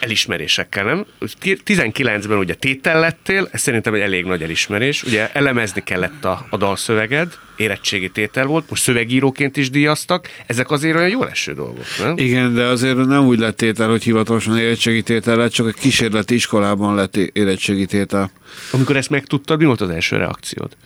[0.00, 1.06] elismerésekkel, nem?
[1.44, 5.02] 19-ben ugye tétel lettél, ez szerintem egy elég nagy elismerés.
[5.02, 10.28] Ugye elemezni kellett a, a dalszöveged, érettségi tétel volt, most szövegíróként is díjaztak.
[10.46, 12.14] Ezek azért olyan jól eső dolgok, nem?
[12.16, 16.34] Igen, de azért nem úgy lett tétel, hogy hivatalosan érettségi tétel lett, csak a kísérleti
[16.34, 18.30] iskolában lett érettségi tétel.
[18.70, 20.76] Amikor ezt megtudtad, mi volt az első reakciód?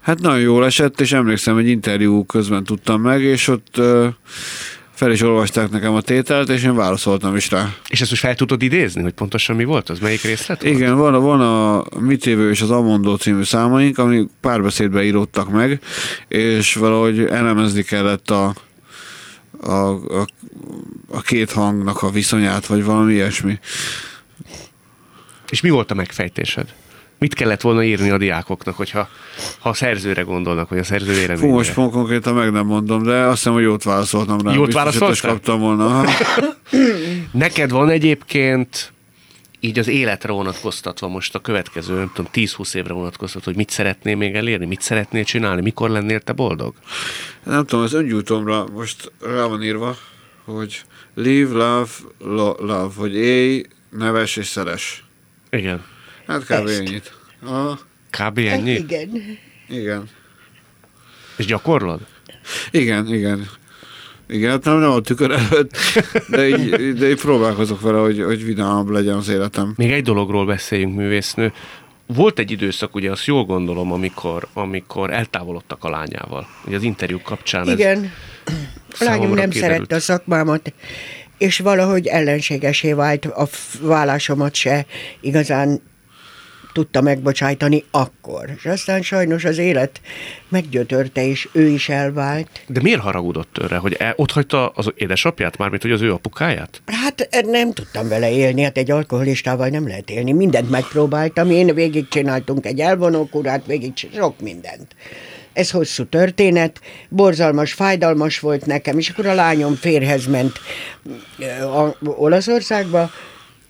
[0.00, 3.80] Hát nagyon jól esett, és emlékszem, egy interjú közben tudtam meg, és ott
[4.94, 7.74] fel is olvasták nekem a tételt, és én válaszoltam is rá.
[7.88, 9.98] És ezt most fel tudod idézni, hogy pontosan mi volt az?
[9.98, 10.74] Melyik részlet volt?
[10.74, 15.50] Igen, van, a- van a Mit évő és az Amondó című számaink, ami párbeszédbe íródtak
[15.50, 15.80] meg,
[16.28, 18.54] és valahogy elemezni kellett a,
[19.60, 20.26] a, a,
[21.08, 23.58] a két hangnak a viszonyát, vagy valami ilyesmi.
[25.50, 26.74] És mi volt a megfejtésed?
[27.24, 29.08] Mit kellett volna írni a diákoknak, hogyha
[29.58, 31.52] ha a szerzőre gondolnak, vagy a szerző Fú, véleményére?
[31.52, 34.52] most pont konkrétan meg nem mondom, de azt hiszem, hogy jót válaszoltam rá.
[34.52, 35.30] Jót válaszoltál?
[35.32, 36.04] kaptam volna.
[37.32, 38.92] Neked van egyébként
[39.60, 44.16] így az életre vonatkoztatva most a következő, nem tudom, 10-20 évre vonatkoztatva, hogy mit szeretnél
[44.16, 46.74] még elérni, mit szeretnél csinálni, mikor lennél te boldog?
[47.42, 49.96] Nem tudom, az öngyújtómra most rá van írva,
[50.44, 50.82] hogy
[51.14, 55.04] live, love, lo, love, hogy élj, neves és szeres.
[55.50, 55.92] Igen.
[56.26, 56.50] Hát kb.
[56.50, 56.78] Ezt.
[56.78, 57.12] ennyit.
[57.44, 57.78] Aha,
[58.10, 58.38] Kb.
[58.38, 58.70] ennyi?
[58.72, 59.38] Igen.
[59.68, 60.08] igen.
[61.36, 62.00] És gyakorlod?
[62.70, 63.48] Igen, igen.
[64.28, 65.76] Igen, hát nem, nem a tükör előtt,
[66.28, 69.72] de így, de így próbálkozok vele, hogy, hogy vidámabb legyen az életem.
[69.76, 71.52] Még egy dologról beszéljünk, művésznő.
[72.06, 76.46] Volt egy időszak, ugye azt jól gondolom, amikor, amikor eltávolodtak a lányával.
[76.66, 78.12] Ugye az interjú kapcsán ez Igen.
[78.98, 79.72] A lányom nem kiderült.
[79.72, 80.72] szerette a szakmámat,
[81.38, 83.48] és valahogy ellenségesé vált a
[83.80, 84.86] vállásomat se
[85.20, 85.80] igazán
[86.74, 88.50] tudta megbocsájtani akkor.
[88.56, 90.00] És aztán sajnos az élet
[90.48, 92.48] meggyötörte, és ő is elvált.
[92.66, 96.82] De miért haragudott őre, hogy el, ott hagyta az édesapját, mármint hogy az ő apukáját?
[96.86, 100.32] Hát nem tudtam vele élni, hát egy alkoholistával nem lehet élni.
[100.32, 104.94] Mindent megpróbáltam, én végigcsináltunk egy elvonókurát, végig sok mindent.
[105.52, 110.60] ez hosszú történet, borzalmas, fájdalmas volt nekem, és akkor a lányom férhez ment
[111.60, 113.10] a Olaszországba,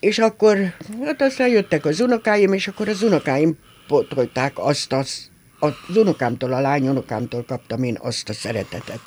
[0.05, 0.57] és akkor,
[1.03, 5.17] hát aztán jöttek az unokáim, és akkor az unokáim potolták azt, azt
[5.59, 8.99] az unokámtól, a lányunokámtól kaptam én azt a szeretetet,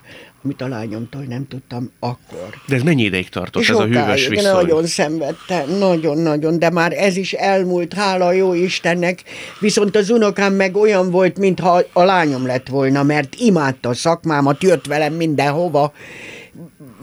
[0.45, 2.49] amit a lányomtól nem tudtam akkor.
[2.67, 4.53] De ez mennyi ideig tartott, és ez a hűvös viszony?
[4.53, 9.23] Nagyon szenvedte, nagyon-nagyon, de már ez is elmúlt, hála jó Istennek,
[9.61, 14.63] viszont az unokám meg olyan volt, mintha a lányom lett volna, mert imádta a szakmámat,
[14.63, 15.93] jött velem mindenhova,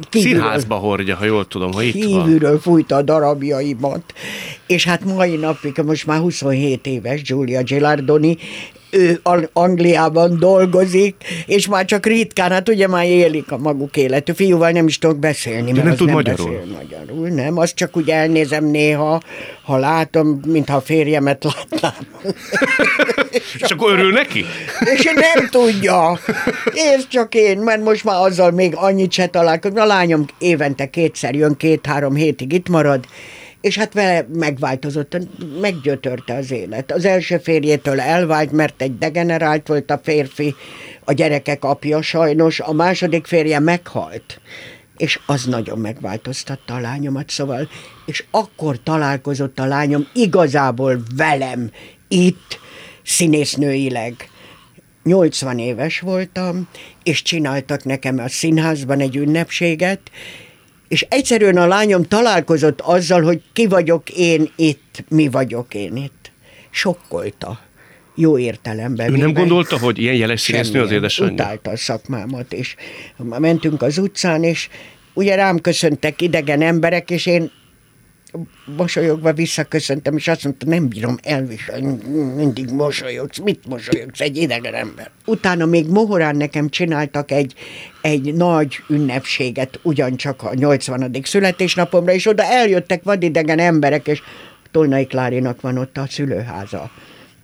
[0.09, 2.59] kívülről, Színházba hordja, ha jól tudom, ha itt kívülről van.
[2.59, 4.13] fújta a darabjaimat.
[4.67, 8.37] És hát mai napig, most már 27 éves Giulia Gilardoni,
[8.95, 9.19] ő
[9.53, 11.15] Angliában dolgozik,
[11.45, 14.33] és már csak ritkán, hát ugye már élik a maguk életű.
[14.33, 16.45] Fiúval nem is tudok beszélni, mert nem tud nem magyarul.
[16.45, 17.27] beszél magyarul.
[17.27, 19.21] Nem, azt csak úgy elnézem néha,
[19.61, 22.07] ha látom, mintha a férjemet látnám.
[23.59, 24.45] és akkor örül neki?
[24.93, 26.19] És nem tudja.
[26.73, 29.77] És csak én, mert most már azzal még annyit se találkozom.
[29.77, 33.05] A lányom évente kétszer jön, két-három hétig itt marad,
[33.65, 35.17] és hát vele megváltozott,
[35.61, 36.91] meggyötörte az élet.
[36.91, 40.55] Az első férjétől elvált, mert egy degenerált volt a férfi,
[41.03, 44.41] a gyerekek apja sajnos, a második férje meghalt,
[44.97, 47.69] és az nagyon megváltoztatta a lányomat, szóval,
[48.05, 51.71] és akkor találkozott a lányom igazából velem,
[52.07, 52.59] itt,
[53.03, 54.29] színésznőileg.
[55.03, 56.67] 80 éves voltam,
[57.03, 60.01] és csináltak nekem a színházban egy ünnepséget,
[60.87, 66.31] és egyszerűen a lányom találkozott azzal, hogy ki vagyok én itt, mi vagyok én itt.
[66.69, 67.59] Sokkolta.
[68.15, 69.13] Jó értelemben.
[69.13, 71.33] Ő nem gondolta, hogy ilyen jeles színésznő az édesanyja?
[71.33, 72.75] Utálta a szakmámat, és
[73.17, 74.69] mentünk az utcán, és
[75.13, 77.51] ugye rám köszöntek idegen emberek, és én
[78.77, 81.97] mosolyogva visszaköszöntem, és azt mondta, nem bírom elviselni,
[82.35, 85.11] mindig mosolyogsz, mit mosolyogsz, egy idegen ember.
[85.25, 87.53] Utána még Mohorán nekem csináltak egy,
[88.01, 91.11] egy nagy ünnepséget, ugyancsak a 80.
[91.23, 94.21] születésnapomra, és oda eljöttek vadidegen emberek, és
[94.71, 96.91] Tolnai Klárinak van ott a szülőháza,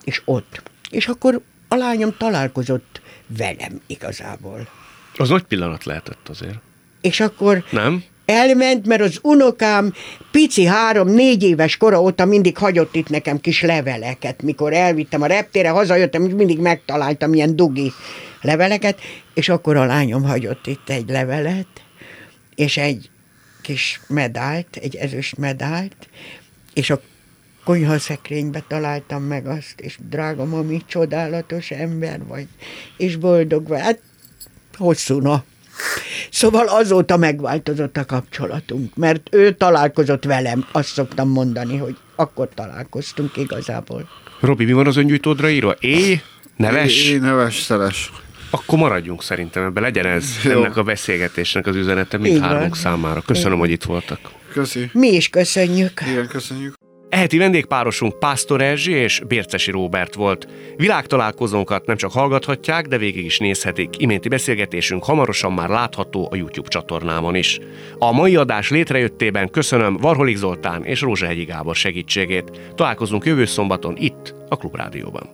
[0.04, 0.62] és ott.
[0.90, 4.68] És akkor a lányom találkozott velem igazából.
[5.16, 6.58] Az nagy pillanat lehetett azért.
[7.00, 8.04] És akkor nem?
[8.24, 9.92] Elment, mert az unokám
[10.30, 14.42] pici három-négy éves kora óta mindig hagyott itt nekem kis leveleket.
[14.42, 17.92] Mikor elvittem a reptére, hazajöttem, mindig megtaláltam ilyen dugi
[18.40, 19.00] leveleket,
[19.34, 21.66] és akkor a lányom hagyott itt egy levelet,
[22.54, 23.10] és egy
[23.62, 26.08] kis medált, egy ezüst medált,
[26.74, 27.00] és a
[27.64, 32.46] konyhaszekrénybe találtam meg azt, és drága mami, csodálatos ember vagy,
[32.96, 33.80] és boldog vagy.
[33.80, 34.00] Hát
[34.76, 35.44] hosszú nap.
[36.30, 43.36] Szóval azóta megváltozott a kapcsolatunk, mert ő találkozott velem, azt szoktam mondani, hogy akkor találkoztunk
[43.36, 44.08] igazából.
[44.40, 45.74] Robi, mi van az öngyújtódra írva?
[45.80, 46.20] É,
[46.56, 47.10] neves?
[47.10, 48.10] É, neves, szeles.
[48.50, 50.50] Akkor maradjunk szerintem ebbe, legyen ez Jó.
[50.50, 53.20] ennek a beszélgetésnek az üzenete mindhármunk számára.
[53.20, 54.18] Köszönöm, hogy itt voltak.
[54.52, 54.90] Köszi.
[54.92, 56.02] Mi is köszönjük.
[56.10, 56.74] Igen, köszönjük.
[57.12, 60.48] Eheti vendégpárosunk Pásztor Erzsi és Bércesi Róbert volt.
[60.76, 63.88] Világtalálkozónkat nem csak hallgathatják, de végig is nézhetik.
[63.98, 67.60] Iménti beszélgetésünk hamarosan már látható a YouTube csatornámon is.
[67.98, 72.72] A mai adás létrejöttében köszönöm Varholik Zoltán és Rózsahegyi Gábor segítségét.
[72.74, 75.28] Találkozunk jövő szombaton itt, a Klubrádióban.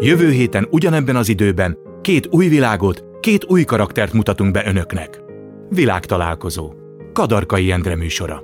[0.00, 5.24] Jövő héten ugyanebben az időben két új világot, két új karaktert mutatunk be önöknek.
[5.68, 6.72] Világtalálkozó.
[7.12, 8.42] Kadarkai Endre műsora.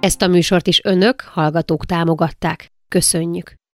[0.00, 2.72] Ezt a műsort is önök, hallgatók támogatták.
[2.88, 3.56] Köszönjük!